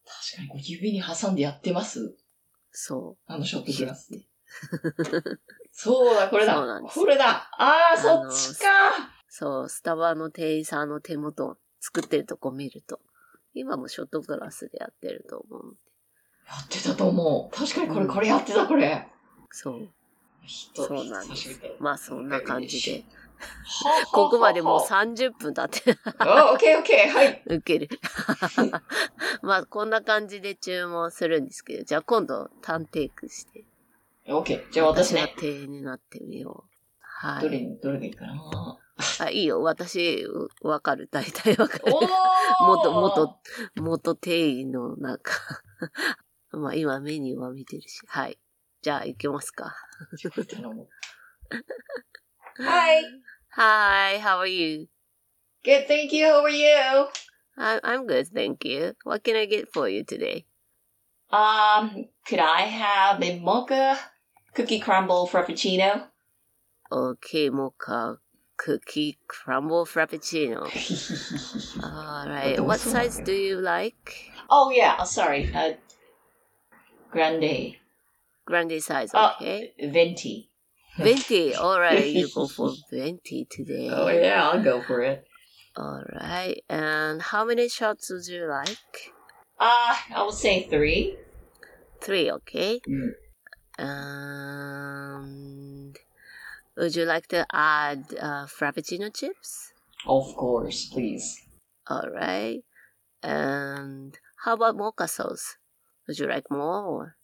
[0.04, 2.14] 確かにこう指に挟んでやってます？
[2.70, 3.66] そあのショッう。
[3.66, 4.10] トグラス。
[5.72, 6.54] そうだ、これだ。
[6.54, 7.50] そうなんですこれだ。
[7.58, 8.66] あー、あのそっちか。
[9.28, 13.00] そう、スタバの店員さんの手元を作ってるとこ見ると、
[13.54, 15.76] 今もショットグラスでやってると思う
[16.48, 17.56] やってたと思う。
[17.56, 19.06] 確かにこれ、うんこれやってた、これ。
[19.50, 19.88] そう。
[20.46, 23.04] 人そうなんですまあそんな感じで。
[24.12, 27.42] ここまでもうは30分経って、あ、オッケーオッケー、はい。
[27.46, 27.88] 受ける。
[29.42, 33.64] まあこんな感じで注文するんですけど、じゃあ今度ターンテイクして、
[34.28, 34.72] オッケー。
[34.72, 36.70] じゃあ私ね、が手になってみよう。
[37.00, 37.42] はい。
[37.42, 38.78] どれに、どれがいいかな。
[39.20, 39.62] あ、いいよ。
[39.62, 41.08] 私、うわかる。
[41.10, 41.84] 大体わかる。
[42.60, 43.38] 元、元、
[43.76, 45.32] 元店員のなんか
[46.50, 48.00] まあ今メニューは見てるし。
[48.06, 48.38] はい。
[48.82, 49.74] じゃあ行きますか。
[50.48, 50.86] 頼む
[52.58, 53.04] はい。
[53.50, 54.88] Hi, how are you?
[55.64, 56.26] Good, thank you.
[56.26, 57.08] How are you?
[57.56, 58.94] I, I'm good, thank you.
[59.04, 60.46] What can I get for you today?
[61.30, 63.98] Um, could I have a mocha
[64.56, 66.08] cookie crumble frappuccino?
[66.90, 68.18] Okay, mocha
[68.56, 70.72] cookie crumble frappuccino.
[71.82, 72.58] All right.
[72.64, 74.30] What size do you like?
[74.48, 75.52] oh yeah, sorry.
[75.54, 75.74] Uh,
[77.10, 77.76] grande.
[78.46, 79.74] Grande size, Oh, okay.
[79.78, 80.48] venti.
[80.96, 81.54] Venti.
[81.54, 83.90] All right, you go for venti today.
[83.90, 85.26] Oh yeah, I'll go for it.
[85.76, 86.62] All right.
[86.70, 88.78] And how many shots would you like?
[89.58, 91.18] Uh, I would say three.
[92.00, 92.80] Three, okay.
[92.88, 93.10] Mm.
[93.78, 94.78] And
[96.76, 99.72] would you like to add uh, frappuccino chips?
[100.06, 101.46] Of course, please.
[101.88, 102.64] All right.
[103.22, 105.58] And how about mocha sauce?
[106.06, 106.84] Would you like more?
[106.84, 107.16] Or?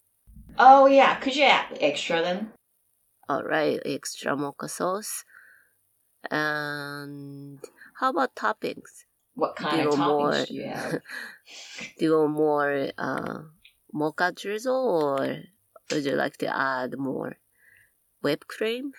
[0.57, 2.53] Oh yeah, could you add extra then?
[3.27, 5.25] All right, extra mocha sauce.
[6.29, 7.63] And
[7.95, 9.05] how about toppings?
[9.35, 10.31] What kind Do of want more?
[10.31, 11.01] toppings do you have?
[11.97, 13.43] Do you want more uh,
[13.91, 14.75] mocha drizzle
[15.19, 15.43] or
[15.91, 17.37] would you like to add more
[18.21, 18.93] whipped cream?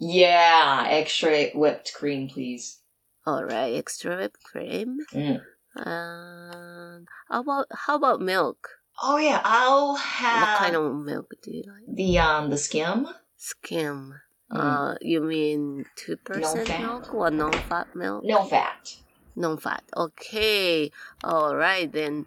[0.00, 2.80] yeah, extra whipped cream, please.
[3.26, 4.98] All right, extra whipped cream.
[5.12, 5.42] Mm.
[5.76, 8.68] And how about how about milk?
[9.02, 11.96] Oh yeah, I'll have what kind of milk do you like?
[11.96, 13.06] the um the skim.
[13.36, 14.14] Skim.
[14.50, 14.58] Mm.
[14.58, 18.24] Uh, you mean two percent milk or non-fat milk?
[18.24, 18.96] No fat.
[19.36, 19.84] Non-fat.
[19.96, 20.90] Okay.
[21.22, 22.26] All right then.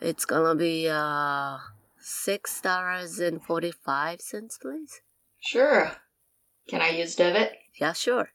[0.00, 1.58] It's gonna be uh
[2.04, 5.00] six dollars and forty-five cents, please?
[5.40, 5.90] Sure.
[6.68, 7.52] Can I use debit?
[7.80, 8.26] Yeah, sure.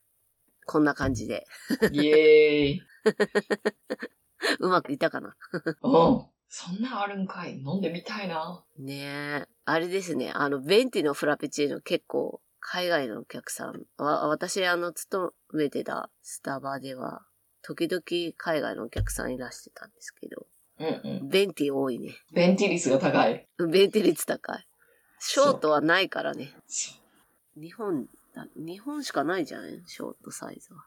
[0.65, 1.45] こんな感じで。
[1.91, 2.79] Yay.
[4.59, 5.35] うまくいったかな？
[5.83, 6.25] うん。
[6.47, 7.59] そんなんあるんかい。
[7.59, 8.65] 飲んでみたいな。
[8.77, 9.47] ねえ。
[9.65, 10.31] あれですね。
[10.33, 13.85] あの、ベンティのフラペチーノ結構海外のお客さん。
[13.97, 17.25] わ私、あの、勤めてたスタバでは、
[17.61, 18.01] 時々
[18.35, 20.47] 海外のお客さんいらしてたんですけど、
[20.79, 21.29] うんうん。
[21.29, 22.15] ベンティ多いね。
[22.33, 23.47] ベンティ率が高い。
[23.57, 24.65] ベンティ率高い。
[25.19, 26.53] ショートはないからね。
[27.57, 29.81] 日本、だ日本しかないじゃない？
[29.85, 30.85] ショートサイズは。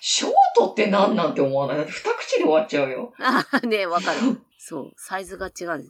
[0.00, 1.76] ショートって何なんて思わない？
[1.76, 3.12] だって二口で終わっちゃうよ。
[3.20, 4.40] ああ、ねえ、わかる。
[4.58, 5.52] そう、サイズが違う。
[5.54, 5.74] 通り。
[5.74, 5.88] 違うね。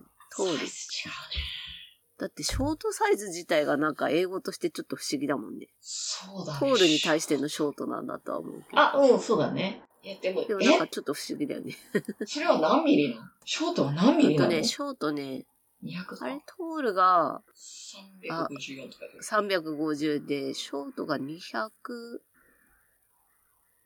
[2.18, 5.68] だって、ショートサイズ自体がなんか英語としてちょっと不思議だもんね。
[5.81, 6.61] そうだね。
[6.61, 8.81] トールに対してのショートなんだとは思うけど。
[8.81, 9.83] あ、うん、そうだね。
[10.07, 11.77] いや、でも、でもなんかえちょっと不思議だよね。
[12.27, 13.31] それは何ミリなの？
[13.45, 14.51] ショートは何ミリなの？
[14.51, 15.47] とね、ショートね、
[15.83, 19.19] ?200 あれ、トールが354とかで。
[19.21, 21.71] 350で、ショートが200、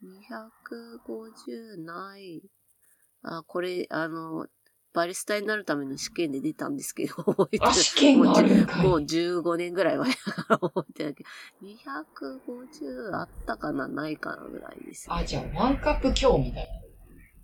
[0.02, 2.42] 250ない。
[3.22, 4.46] あ、これ、あの、
[4.92, 8.86] バリスタになるための試験で出たんですけど、 覚えてるあ、試験があるんかい。
[8.86, 16.68] もう15年ぐらい前だから覚えてないけど、250あったかなないかなぐらいです、あ、じゃあ、ワンカップ強みたいな。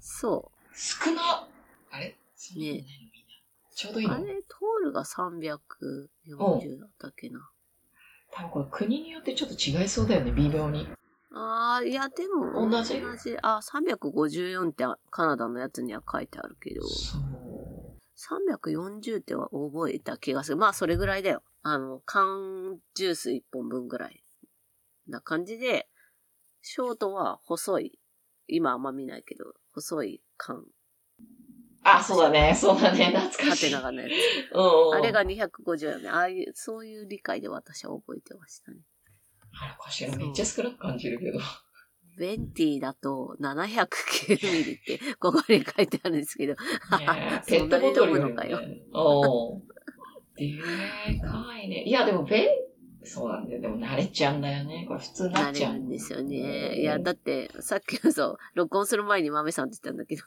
[0.01, 1.49] そ少な
[1.91, 2.17] あれ？
[2.35, 3.37] そんなことないのみんな。
[3.75, 7.51] ちょうどいいあれ、トールが340だったっけな。
[8.33, 10.89] 多分これ国によってちょっと違いそうだよね、微妙に。
[11.33, 13.01] ああ、いや、でも、同じ？
[13.01, 13.37] 同じ。
[13.43, 17.23] あ、354ってカナダのやつには書いてあるけど、そう。
[18.15, 20.57] 340っては覚えた気がする。
[20.57, 21.43] まあ、それぐらいだよ。
[21.63, 24.23] あの、缶ジュース1本分ぐらい
[25.09, 25.89] な感じで、
[26.63, 27.99] ショートは細い。
[28.49, 30.65] 今あんま見ないけど、細い缶。
[31.83, 33.71] あ、そうだね、そうだね、懐かしい。
[33.71, 34.13] 縦長のやつ。
[34.55, 34.95] うんうん。
[34.95, 36.09] あれが250よね。
[36.09, 38.79] ああいう、そういう理解で私は覚えてましたね。
[39.61, 41.39] あら、確かにめっちゃ少なく感じるけど。
[42.19, 43.87] ベンティだと709
[44.53, 46.55] ミリってここに書いてあるんですけど、
[47.47, 48.83] ペットボトルよりもね。
[48.95, 49.61] お
[50.35, 50.59] で
[51.21, 51.85] かいね。
[51.85, 52.47] いや、でも、ベン、
[53.07, 53.61] そうなんだよ。
[53.61, 54.85] でも慣れちゃうんだよね。
[54.89, 55.75] これ普通になっちゃう。
[55.75, 56.81] るんですようんね。
[56.81, 60.23] いや、だって、さっきのそう、録音する前に豆さんって言ったんだけど、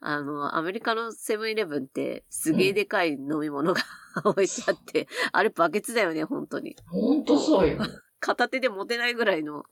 [0.00, 3.82] あの、アメリカのセブンイレブンって、すげえでかい飲み物が
[4.24, 6.76] 置いてあって、あれバケツだよね、本当に。
[6.86, 7.78] ほんとそうよ。
[8.20, 9.64] 片手で持てないぐらいの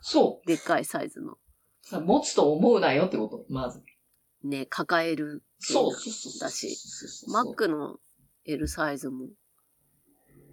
[0.00, 1.32] そでっかいサイズの。
[1.32, 1.38] う。
[1.82, 3.44] さ、持つと思うなよってこと。
[3.48, 3.82] まず。
[4.42, 6.40] ね、抱える系そうそうそう。
[6.40, 6.76] だし、
[7.28, 8.00] マックの
[8.44, 9.28] L サイズも、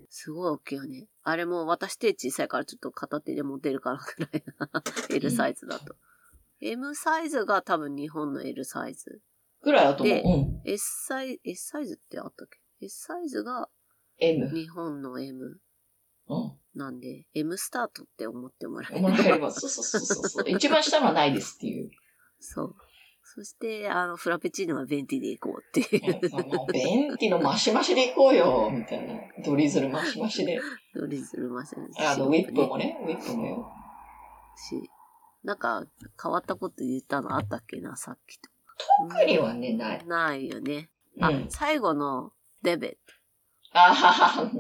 [0.10, 1.08] すごい大きいよね。
[1.24, 4.70] あれも私手小さいからちょっと片手で持てるかなくらいな
[5.10, 5.96] L サイズだと。
[6.62, 9.22] M サイズが多分日本の L サイズ。
[9.62, 10.40] ぐらいだとで思う。
[10.40, 10.62] うん。
[10.66, 13.70] S サイ S サイズってあったっけ ?S サイズが
[14.20, 14.50] M。
[14.54, 15.60] 日本の M
[16.28, 16.52] うん。
[16.76, 19.24] なんで、M スタートって思ってもらえもらる。
[19.26, 20.50] えれば、そうそうそうそう。
[20.52, 21.90] 一番下のはないですっていう。
[22.40, 22.76] そう。
[23.24, 26.20] そして、あの、フラペチーノはベンティで行こうっていう。
[26.72, 29.14] ベンティのマシマシで行こうよ、みたいな。
[29.44, 30.60] ドリズルマシマシで。
[30.96, 33.72] ドリズルマセンあの、ウィップもね、ウィップもよ。
[34.56, 34.90] し、
[35.44, 35.86] なんか
[36.22, 38.50] 変わったこと言ったのあったっけな、さっきと。
[39.10, 40.06] 特にはね、ない。
[40.06, 40.90] ないよね。
[41.20, 41.46] あ、うん。
[41.50, 42.98] 最後のデビット。
[43.72, 44.52] あはは。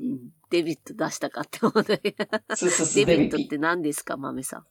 [0.00, 4.66] うん、デビット出したかって思ったすすすデデビットって何ですか、豆さん。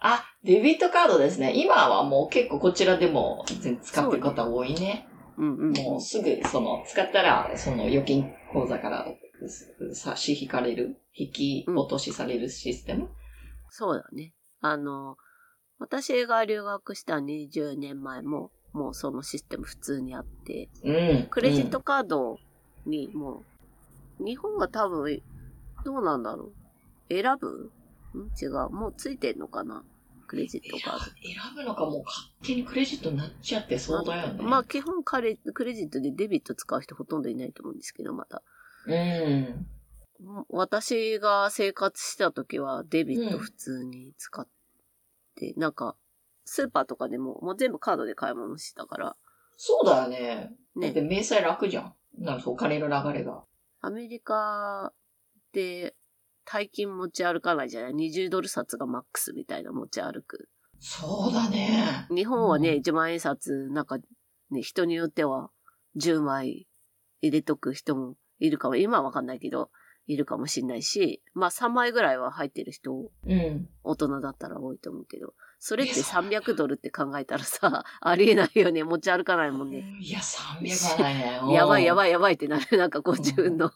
[0.00, 1.52] あ、デビットカードですね。
[1.56, 3.44] 今はもう結構こちらでも
[3.82, 5.08] 使ってる方多いね。
[5.38, 5.72] うんうん。
[5.72, 9.06] もうすぐ、その、使ったら、その預金口座から
[9.92, 13.08] 差し引かれる、引き落としされるシステム、
[13.70, 14.33] そうだね。
[14.66, 15.18] あの、
[15.78, 21.26] 私が留学した20年前も、もうそのシステム普通にあって、うん。
[21.28, 22.38] クレジットカード
[22.86, 23.44] にも
[24.18, 25.20] う、日本は多分、
[25.84, 26.54] どうなんだろ
[27.10, 27.14] う？
[27.14, 27.72] 選ぶ？
[28.18, 28.30] ん？
[28.40, 28.70] 違う。
[28.70, 29.84] もうついてんのかな？
[30.26, 31.04] クレジットカード。
[31.04, 31.12] 選
[31.54, 34.42] ぶのかもう勝手にクレジットになっちゃってそうだよね。
[34.42, 38.42] まあ基本クレジットでデビット使う人ほとんどいないと思うんですけど、また。
[38.86, 39.66] うん。
[40.48, 44.46] 私が生活した時はデビット普通に使っ
[45.34, 45.96] て、なんか、
[46.44, 49.16] スーパーとかでももう全部カードで買い物してたから、
[49.56, 50.52] そうだよね。
[50.80, 51.94] だってね、明細楽じゃん。
[52.18, 53.44] なんかお金の流れが。
[53.80, 54.92] アメリカ
[55.52, 55.94] で
[56.44, 60.48] 大金持ち歩かないじゃない ?20 ドル札がマックスみたいな持ち歩く。
[60.78, 62.06] そうだね。
[62.14, 63.98] 日本はね、うん1万円札、なんか
[64.50, 65.50] ね、人によっては
[65.96, 66.66] 10枚
[67.22, 69.70] 入れとく人もいるかも、今はわかんないけど、
[70.06, 72.92] いるかもしんないし、まあ3枚ぐらいは入ってる人、
[73.26, 73.68] うん。
[73.82, 78.84] 大人だったら多いと思うけど、それっていやそう300ドルって考えたらさ、 ありえないよね。
[78.84, 79.96] 持ち歩かないもんね。
[80.00, 81.22] いや、300はないね。
[81.54, 81.96] やばいやい。
[81.96, 82.76] ばいやばいってなる。
[82.78, 83.72] なんかこううん自分の、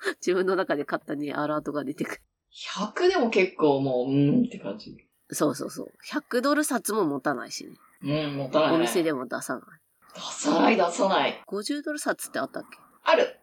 [0.20, 2.22] 自分の中で勝手にアラートが出てくる。
[2.52, 4.96] 100でも結構もう、うんって感じ。
[5.30, 5.92] そうそうそう。
[6.12, 7.66] 100ドル札も持たないし
[8.02, 8.24] ね。
[8.24, 8.76] うん、持たない、ね。
[8.76, 9.64] お店でも出さない。
[10.14, 11.42] 出さない、出さない。
[11.46, 12.78] 50ドル札ってあったっけ？
[13.04, 13.39] ある。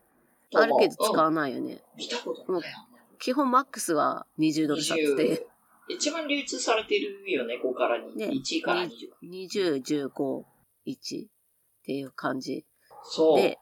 [0.54, 1.74] あるけど使うわないよね。
[1.76, 1.80] ん。
[1.98, 2.78] 見たことないよ。
[3.20, 5.44] 基本マックスは20ドル札で、20
[5.90, 8.16] 一番流通されてるよね、5から2。
[8.16, 8.90] ね1から20。
[9.24, 10.44] 20、15、
[10.86, 11.30] 1っ
[11.84, 12.66] ていう感じ
[13.04, 13.42] そう。
[13.42, 13.58] で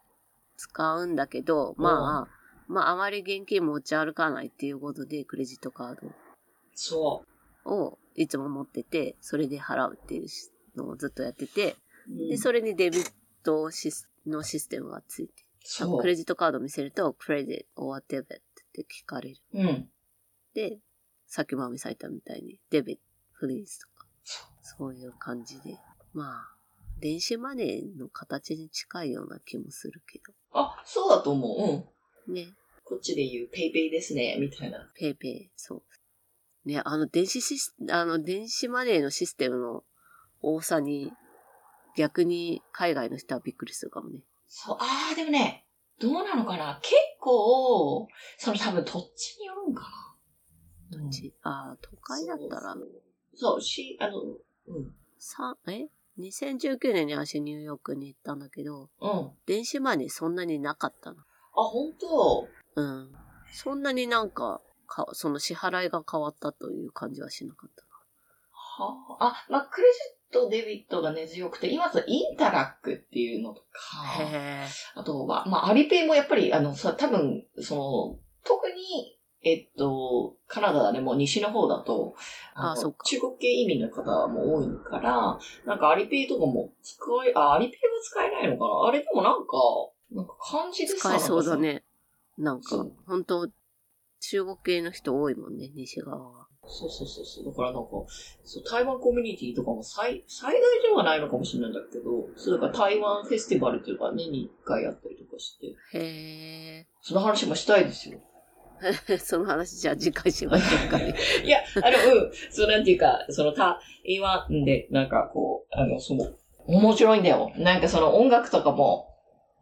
[0.57, 2.27] 使うんだけど、まあ、
[2.67, 5.95] まああまり現金持ち歩かないっていうことでクレジットカー
[6.73, 7.23] そ
[7.65, 10.27] ドをいつも持ってて、それで払うっていう
[10.75, 11.75] のをずっとやってて、
[12.07, 12.11] う。
[12.11, 13.11] うんで、それにデビッ
[13.43, 13.69] ト
[14.27, 15.99] のシステムがついて、そう。
[15.99, 18.23] クレジットカード見せると、クレジット or debit っ
[18.71, 19.37] て聞かれる。
[19.53, 19.89] うん。
[20.53, 20.77] で、
[21.27, 24.07] さっきまみさん言ったみたいに、 debit, please とか、
[24.61, 25.77] そういう感じで。
[26.13, 26.55] まあ、
[26.99, 30.21] 電子マネーの形に近いような気もするけ
[30.53, 31.61] あ、そうだと思う。
[31.61, 31.85] うん。
[32.27, 32.33] ど。
[32.33, 34.89] ね、こっちで言う PayPay ですね、みたいな。
[34.95, 35.83] PayPay、そ
[36.65, 36.69] う。
[36.69, 39.83] ね、あの電子シス、あの電子マネーのシステムの
[40.41, 41.11] 多さに、
[41.97, 44.21] 逆に海外の人はびっくりするかもね。
[44.57, 45.65] そう、あー、でもね、
[45.99, 46.79] どうなのかな？
[46.81, 49.83] 結構、その多分土地によるんか
[50.91, 50.97] な。
[50.97, 52.73] どっち、ああ、都会だったら
[53.33, 54.93] そ、うし、あの、うん。
[55.19, 59.09] さ、え ?2019 年に私ニューヨークに行ったんだけど、うん。
[59.09, 61.17] あ、電子マネーそんなになかったの。
[61.51, 62.47] 本当？
[62.77, 63.11] うん。
[63.51, 67.83] そんなになんか、かその支払いが変わったという感じはしなかった
[68.53, 73.67] はあ、あ、まあ、クレジット、デビットが根強くて、今とインタラックっていうのとか。
[74.95, 82.15] あとは、まあ、アリペイもやっぱり、あの、さ、多分、その、特に、えっと、カナダでも西の方だと、
[82.55, 88.87] のあそっか中国系移民の方も多いから、なんかアリペイとかも使え、あ、アリペイは使えないのかな？
[88.87, 89.57] あれでもなんか、
[90.11, 91.57] なんか漢字でさ使えそうだ。
[91.57, 91.83] ね。
[92.37, 93.47] なんか本当
[94.19, 96.44] 中国系の人多いもんね、西側は。
[96.67, 97.45] そうそうそうそう。
[97.45, 97.89] だからなんか、
[98.43, 108.19] そう、台湾コミュニティとかも最、最大ではないのかもしれないんだけど、それから台湾フェスティバルっていうか年に1回やったりとかして、へその話もしたいですよ。
[109.09, 109.17] え。
[109.19, 111.15] その話じゃあ次回しましょうかね。
[111.43, 116.31] いや、あの、うん、そうなんていうか、その台湾で、なんかこう、あの、その、
[116.67, 117.51] 面白いんだよ。
[117.57, 119.13] なんかその音楽とかも、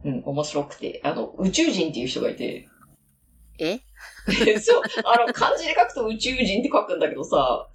[0.06, 2.68] うん、面白くて、あの、宇宙人っていう人がいて、
[3.64, 3.86] え？
[4.60, 7.68] そう、あの、漢字で書くと宇宙人って書くんだけどさ、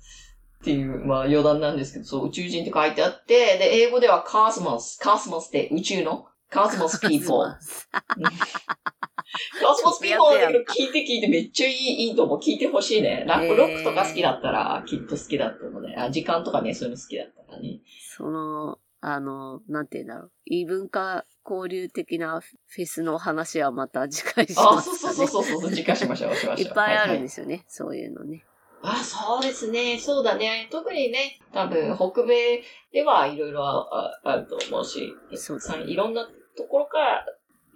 [0.61, 7.55] っていう、まあ余談なんですけど、そう、宇宙人って書いてあって、で、英語ではカスモス、カスモスって宇宙の、カスモスピーポー。
[9.61, 12.41] カスモスピーポーだけど聞いて聞いてめっちゃいい、いいと思う。
[12.41, 13.25] 聞いてほしいね。
[13.27, 15.95] ラップロックとか好きだったら、きっと好きだと思うね。
[15.97, 17.81] あ、時間とかね、そういうの好きだったらね。
[18.17, 20.33] その、あの、なんて言うんだろう。
[20.47, 25.27] 異文化交流的なフェスの話はまた次回しあ、ますそうかね。
[25.27, 26.69] そうそうそう、時間しましょう、しましょう。
[26.69, 28.45] いっぱいあるんははですよね、そういうのね。
[28.83, 29.99] あ、そうですね。
[29.99, 30.69] そうだね。
[30.71, 32.63] 特にね、多分、北米
[32.93, 37.27] ではいろいろああると思うし、そうだねいろんなところから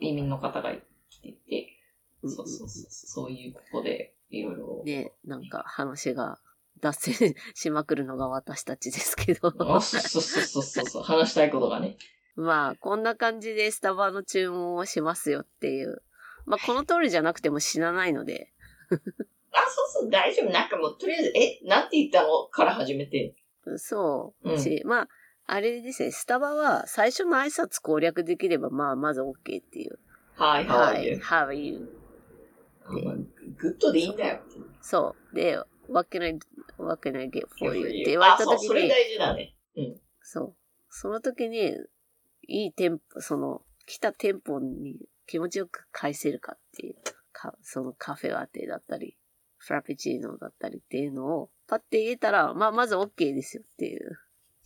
[0.01, 0.73] 移民の方が
[1.11, 1.79] 来てて、
[2.23, 4.83] うんそうそうそう、そういうここでいろいろ。
[4.85, 6.39] ね、なんか話が
[6.81, 9.53] 脱線しまくるのが私たちですけど。
[9.59, 11.03] あそうそうそうそうそう。
[11.03, 11.97] 話したいことがね。
[12.35, 16.03] まあ、こんな感じでスタバの注文をしますよっていう。
[16.47, 18.51] まあ、この通りじゃなくても死なないので。
[18.91, 20.51] あ、そうそう、大丈夫。
[20.51, 22.47] なんかもう、とりあえず、え、なんて言ったの？
[22.47, 23.35] から始めて。
[23.77, 24.59] そう。
[24.59, 25.09] し、まあ、
[25.47, 29.99] あれですね、スタバは最初の挨拶攻略できれば、まあ、まず OK っていう。
[30.35, 31.19] はい、はい。
[31.19, 31.89] How are you?
[33.59, 34.41] Good でいいんだよ。
[34.81, 35.37] そう。
[35.37, 35.59] で、
[35.89, 36.39] what can I,
[36.79, 37.87] what can I get for you?
[37.87, 39.55] って言あ、われたそう、時に、それ大事だね。
[39.77, 40.01] うん。
[40.23, 40.55] そう。
[40.89, 41.77] その時に、
[42.43, 46.97] いいテンポ、その、来たテンポに気持ちよく返せるかっていう、
[47.33, 49.17] かそのカフェラテだったり、
[49.57, 54.19] フラペチーノだったりっていうのを、パッて言えたら、まあ、まず OK ですよっていう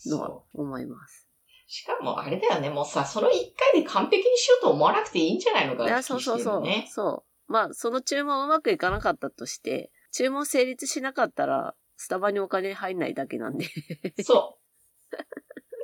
[0.06, 0.42] のは。
[0.54, 1.28] 思います。
[1.68, 6.60] しかもあれだよね、もうさ、その一回で完璧にしようと思わなくていいんじゃないのかいや、そうそうそう。
[6.62, 6.86] ね。
[6.88, 7.52] そう。
[7.52, 13.66] まあ、その注文うまくいかなかったとして、注文成立しなかったら、スタバにお金入んないだけなんで。
[14.22, 14.58] そ
[15.12, 15.16] う。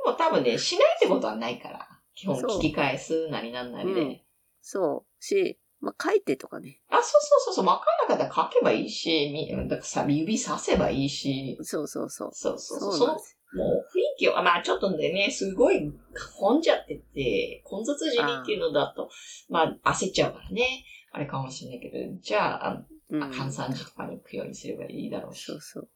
[0.04, 1.88] でも多分ね、しないってことはないから。
[2.14, 4.00] 基本そう聞き返すなりなんなりで。
[4.00, 4.20] うん
[4.64, 5.24] そう。
[5.24, 6.80] し、まあ、書いてとかね。
[6.88, 11.58] あ、そうそうそうそう、わかんなかったら書けばいいし、みだからさ、指させばいいし。
[11.62, 12.30] そうそうそう。
[12.32, 12.92] そうそうそう。
[12.96, 13.08] そう
[13.54, 15.92] もう雰囲気を、あまあちょっとでね、すごい
[16.38, 19.10] 混んじゃってて、混雑時にっていうのだと、
[19.50, 20.84] まあ焦っちゃうからね。
[21.10, 23.22] あれかもしれないけど、じゃあ、あうん。
[23.24, 25.44] 換算時とかに行くようにすればいいだろうし。
[25.44, 25.88] そうそう。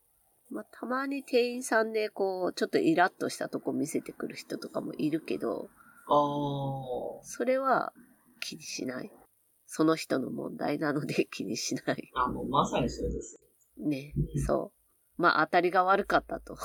[0.50, 5.68] まあ、たまに店員さんで、こう、ちょっとイラッとしたとこ見せてくる人とかもいるけど、
[6.08, 7.24] ああ。
[7.24, 7.92] それは
[8.40, 9.10] 気にしない。
[9.66, 12.10] その人の問題なので 気にしない。
[12.14, 13.40] あ、もうまさにそうです。
[13.78, 14.14] ね。
[14.46, 14.72] そ
[15.18, 15.22] う。
[15.22, 16.56] まあ、当たりが悪かったと。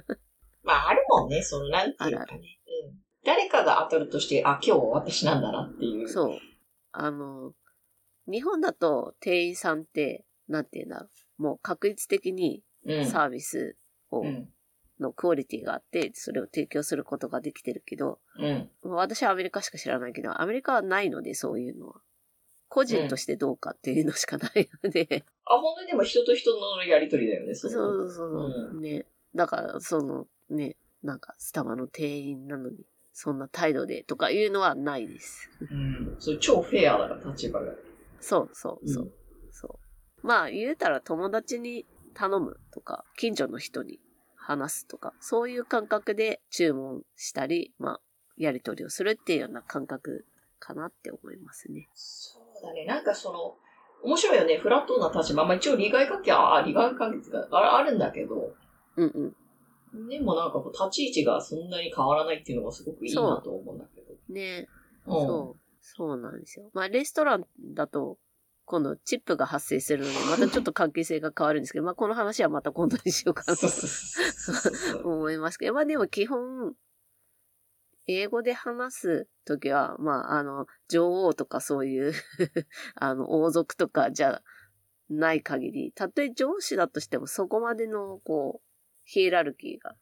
[0.62, 2.60] まああるもんね、その、なんていうかね。
[2.86, 3.04] うん。
[3.24, 6.08] 誰かが当たるとして、あ、今日は私なんだなっていう。
[6.08, 6.38] そう。
[6.92, 7.52] あの、
[8.26, 11.08] 日本だと店員さんって、なんていうんだろ
[11.38, 11.42] う。
[11.42, 12.67] もう確率的にうん。
[13.04, 13.76] サービス
[14.10, 14.48] を、うん。
[15.00, 18.68] のクオリティがあって、それを提供することができてるけど、うん。
[18.82, 22.00] 私はアメリカしか知らないけど、アメリカはないので、そういうのは。
[22.68, 29.06] 個人としてどうかっていうのしかないので、あ、本当にでも人と人のやりとりだよね、そうそのそうそう、ね。
[29.34, 32.76] だから、その、ね、なんか、スタバの店員なのに、
[33.12, 35.50] そんな態度でとかいうのはないです。
[35.60, 36.16] うん。
[36.18, 37.72] それ超フェアだから、立場が。
[38.20, 39.04] そうそうそう。
[39.04, 39.10] うん
[39.50, 39.80] そ
[40.22, 40.26] う。
[40.26, 41.86] まあ、言うたら友達に
[42.18, 44.00] 頼むとか、近所の人に
[44.34, 48.00] 話すとか、そういう感覚で注文したり、まあ、
[48.36, 50.26] やり取りをするっていうような感覚
[50.58, 51.88] かなって思いますね。
[51.94, 52.84] そうだね。
[52.86, 53.56] なんかその、
[54.02, 54.58] 面白いよね。
[54.58, 55.44] フラットな立場。
[55.44, 58.52] まあ一応利害関係は、あ利害関係っていうかああるんだけど、
[58.96, 59.34] うん
[59.94, 60.08] うん。
[60.08, 64.14] でもなんかこう立ち位置がそんなに変わらないっていうのがすごくいいなと思うんだけど。
[64.28, 64.66] ね
[65.06, 65.60] うんそう。
[65.80, 66.70] そうなんですよ。
[66.74, 68.18] まあ、レストランだと、
[68.68, 73.66] 今度チップが発生するので、 またちょっと関係性が変わるんですけど、まあ、この話はまた今度にしようかなと。
[75.08, 76.74] 思いますけど、まあでも基本、
[78.06, 82.12] 英語で話すときは、まあ、あの、女王とかそういう
[82.94, 84.42] あの、王族とかじゃ
[85.08, 88.68] ない限り、たとえ上司だとしてもそこまでの、こう、
[89.04, 89.96] ヒエラルキーが、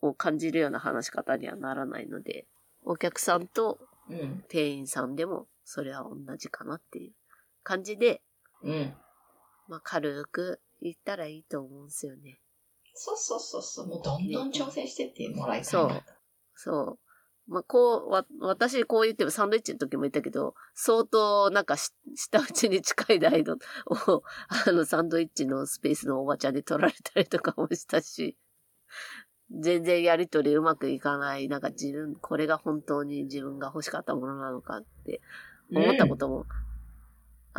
[0.00, 2.46] を感じるような話し方にはならないので、
[2.82, 3.78] お客さんと
[4.10, 4.44] うん。
[4.48, 7.12] 店員さんでも、それは同じかなっていう
[7.68, 8.22] 感じで、
[8.62, 8.94] うん。
[9.68, 12.40] まあ、軽く言ったらいいと思うんですよね。
[12.94, 13.88] そうそうそうそう。
[13.88, 16.02] もうどんどん挑戦してってもらいたいそうな。
[16.54, 16.98] そう。
[17.46, 24.22] まあ、こう、わ、私こう言ってもサンドイッチの時も言ったけど、相当なんかし、下打ちに近い態度を、
[24.66, 28.38] あの、サンドイッチのスペースのおばちゃんに取られたりとかもしたし、
[29.50, 35.20] 全然やりとりうまくいかない、なんか自分、これが本当に自分が欲しかったものなのかって
[35.74, 36.46] 思ったことも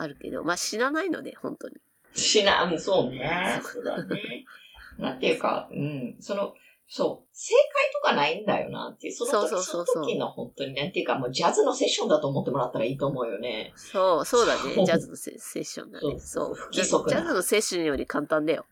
[0.01, 1.75] あるけど、まあ死なないので、本当に。
[2.13, 3.61] しな、うん、そうね。
[3.63, 4.45] そうだね。
[4.97, 6.53] なんていうか、うん、その、
[6.91, 13.71] そう、正解とかないんだよなっていう、その時そうそうそうそうその時の本当に、なんていうか、もうジャズのセッションだと思ってもらったらいいと思うよね。
[13.75, 14.73] そう、そうだね。
[14.85, 16.19] ジャズのセセッションだね。
[16.19, 16.55] そそうう。
[16.55, 18.65] 不規則なジャズのセッションより簡単だよ。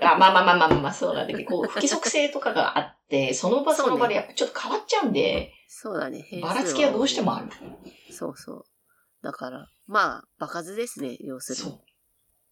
[0.00, 6.26] あまあまあまあまあまあまあ、そうなんだけど、こう、不規則性とかがあって、その場その場でやっぱちょっと変わっちゃうんで、そうだね。
[6.42, 7.46] ばらつきはどうしてもある。
[8.10, 8.64] そうそう。
[9.22, 11.78] だから、まあ、場数ですね、要するそうに。。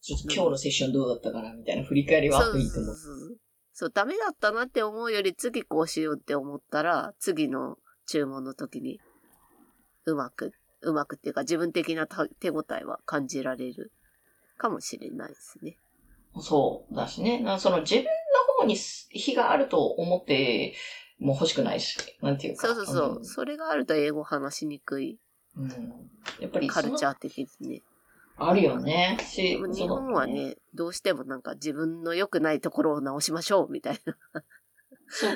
[0.01, 2.95] ちょっと今日のセッションどうだったかなみたいな振り返りはあっていいと思う。
[2.95, 3.39] そうそう
[3.79, 7.77] そう、ダメだったなって思うより、次こうしようって思ったら、次の
[8.09, 9.01] 注文の時に、
[10.05, 13.93] うまく、うまくっていうか、自分的なた手応えは感じられる
[14.57, 15.79] かもしれないですね。
[16.41, 17.39] そうだしね。
[17.41, 18.11] なその自分の
[18.59, 20.75] 方に非があると思って
[21.21, 22.67] も欲しくないし、なんていうか。
[22.67, 23.25] そうそうそうう。
[23.25, 25.17] それがあると英語話しにくい、ん。
[25.59, 25.69] うん。
[26.41, 27.83] やっぱりカルチャー的にね。
[28.37, 29.19] あるよね。
[29.21, 34.01] し、日本はね、どうしてもなんか自分の良くないところを直しましょうみたい
[34.33, 34.45] な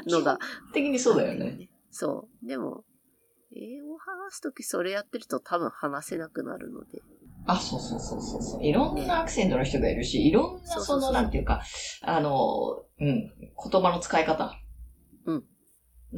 [0.07, 0.39] のが。
[0.73, 1.69] 的にそうだよね。
[1.91, 2.47] そう。
[2.47, 2.85] でも、
[3.55, 7.03] 英語を話すときそれやってると多分話せなくなるので。
[7.47, 8.65] あ、そうそうそうそうそう。
[8.65, 11.63] いろんなアクセントの人がいるし、ね、いろんなその、なんていうか、
[12.03, 14.55] あの、うん、言葉の使い方。
[15.27, 15.45] うん。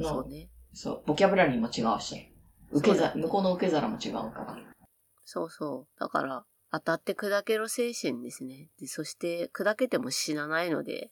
[0.02, 0.50] そうね。
[0.74, 2.33] そう、ボキャブラリーも違うし、
[2.72, 4.58] 受け皿、向こうの受け皿も違うから。
[5.24, 6.00] そうそう。
[6.00, 8.68] だから、当たって砕けろ精神ですね。
[8.80, 11.10] で、そして、砕けても死なないので。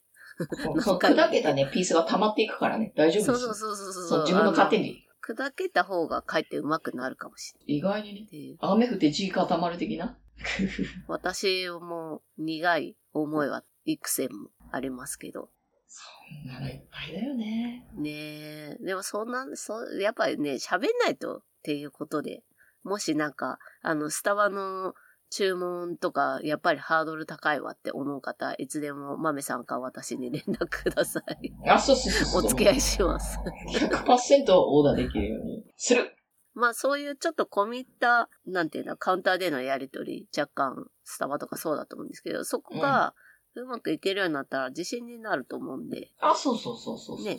[0.81, 4.21] そう、砕けたね、ピースが溜まっていくからね、大丈夫ですそうそうそうそうそう。
[4.23, 5.07] 自分の勝手に。
[5.25, 7.77] 砕けた方がかえって上手くなるかもしれない。
[7.79, 8.57] 意外にね。
[8.61, 10.19] 雨降って地固まる的な？
[11.07, 15.51] 私も苦い思いは幾千もありますけど。
[15.95, 17.87] そんなのいっぱいだよね。
[17.95, 18.77] ねえ。
[18.81, 22.43] でもそんな、そやっぱりね、喋んないとっていうことで、
[22.83, 24.95] もしなんか、あの、スタバの
[25.29, 31.53] 注文とか、やっぱりハードル高いわって思う方、いつでも豆さんか私に連絡ください。
[31.69, 33.39] あ、そうそうそうお付き合いします。
[33.69, 36.17] 100%オーダーできるようにする。
[36.55, 43.32] まあそういうちょっと込み入った、なんていうの、カウンターでのやりとり、若干、スタバとかそうだと思うんですけど、そこがう
[43.67, 46.11] まくいけるようになったら自信になると思うんで。
[46.21, 47.25] あ、そうそうそうそうそう。
[47.25, 47.39] ね。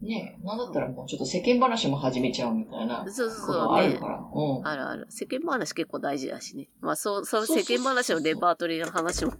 [0.00, 3.04] ねえ、なんだったらもうちょっと世間話も始めちゃうみたいな。
[3.10, 4.24] そうそうそう、あるから、ね。
[4.34, 4.66] うん。
[4.66, 5.06] あるある。
[5.10, 6.68] 世間話結構大事だしね。
[6.80, 9.34] まあ、そう、その世間話のレパートリーの話も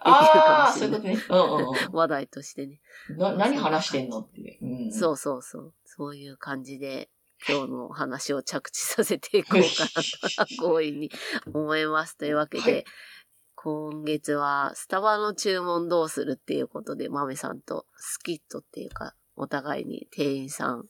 [0.00, 1.16] ああ、そういうことね。
[1.28, 1.74] うんうんうん。
[1.92, 2.80] 話題としてね。
[3.10, 4.58] な、何話してんのって。
[4.62, 5.74] うん、そうそうそう。
[5.84, 7.10] そういう感じで、
[7.48, 9.84] 今日の話を着地させていこうか
[10.38, 11.10] なと、 強引に
[11.52, 12.16] 思います。
[12.16, 12.84] というわけで、はい、
[13.66, 20.84] 今月はスタバの注文どうするっていうことで、豆さんとスキットっていうか、お互いに店員さん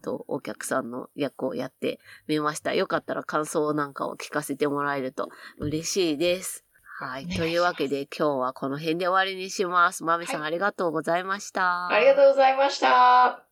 [0.00, 2.72] とお客さんの役をやってみました。
[2.72, 6.64] よかったら感想なんかを聞かせてもらえると嬉しいです。
[6.98, 7.28] はい。
[7.28, 10.02] というわけで今日はこの辺で終わりにします。
[10.02, 11.88] まめさん、はい、ありがとうございました。
[11.88, 13.45] ありがとうございました。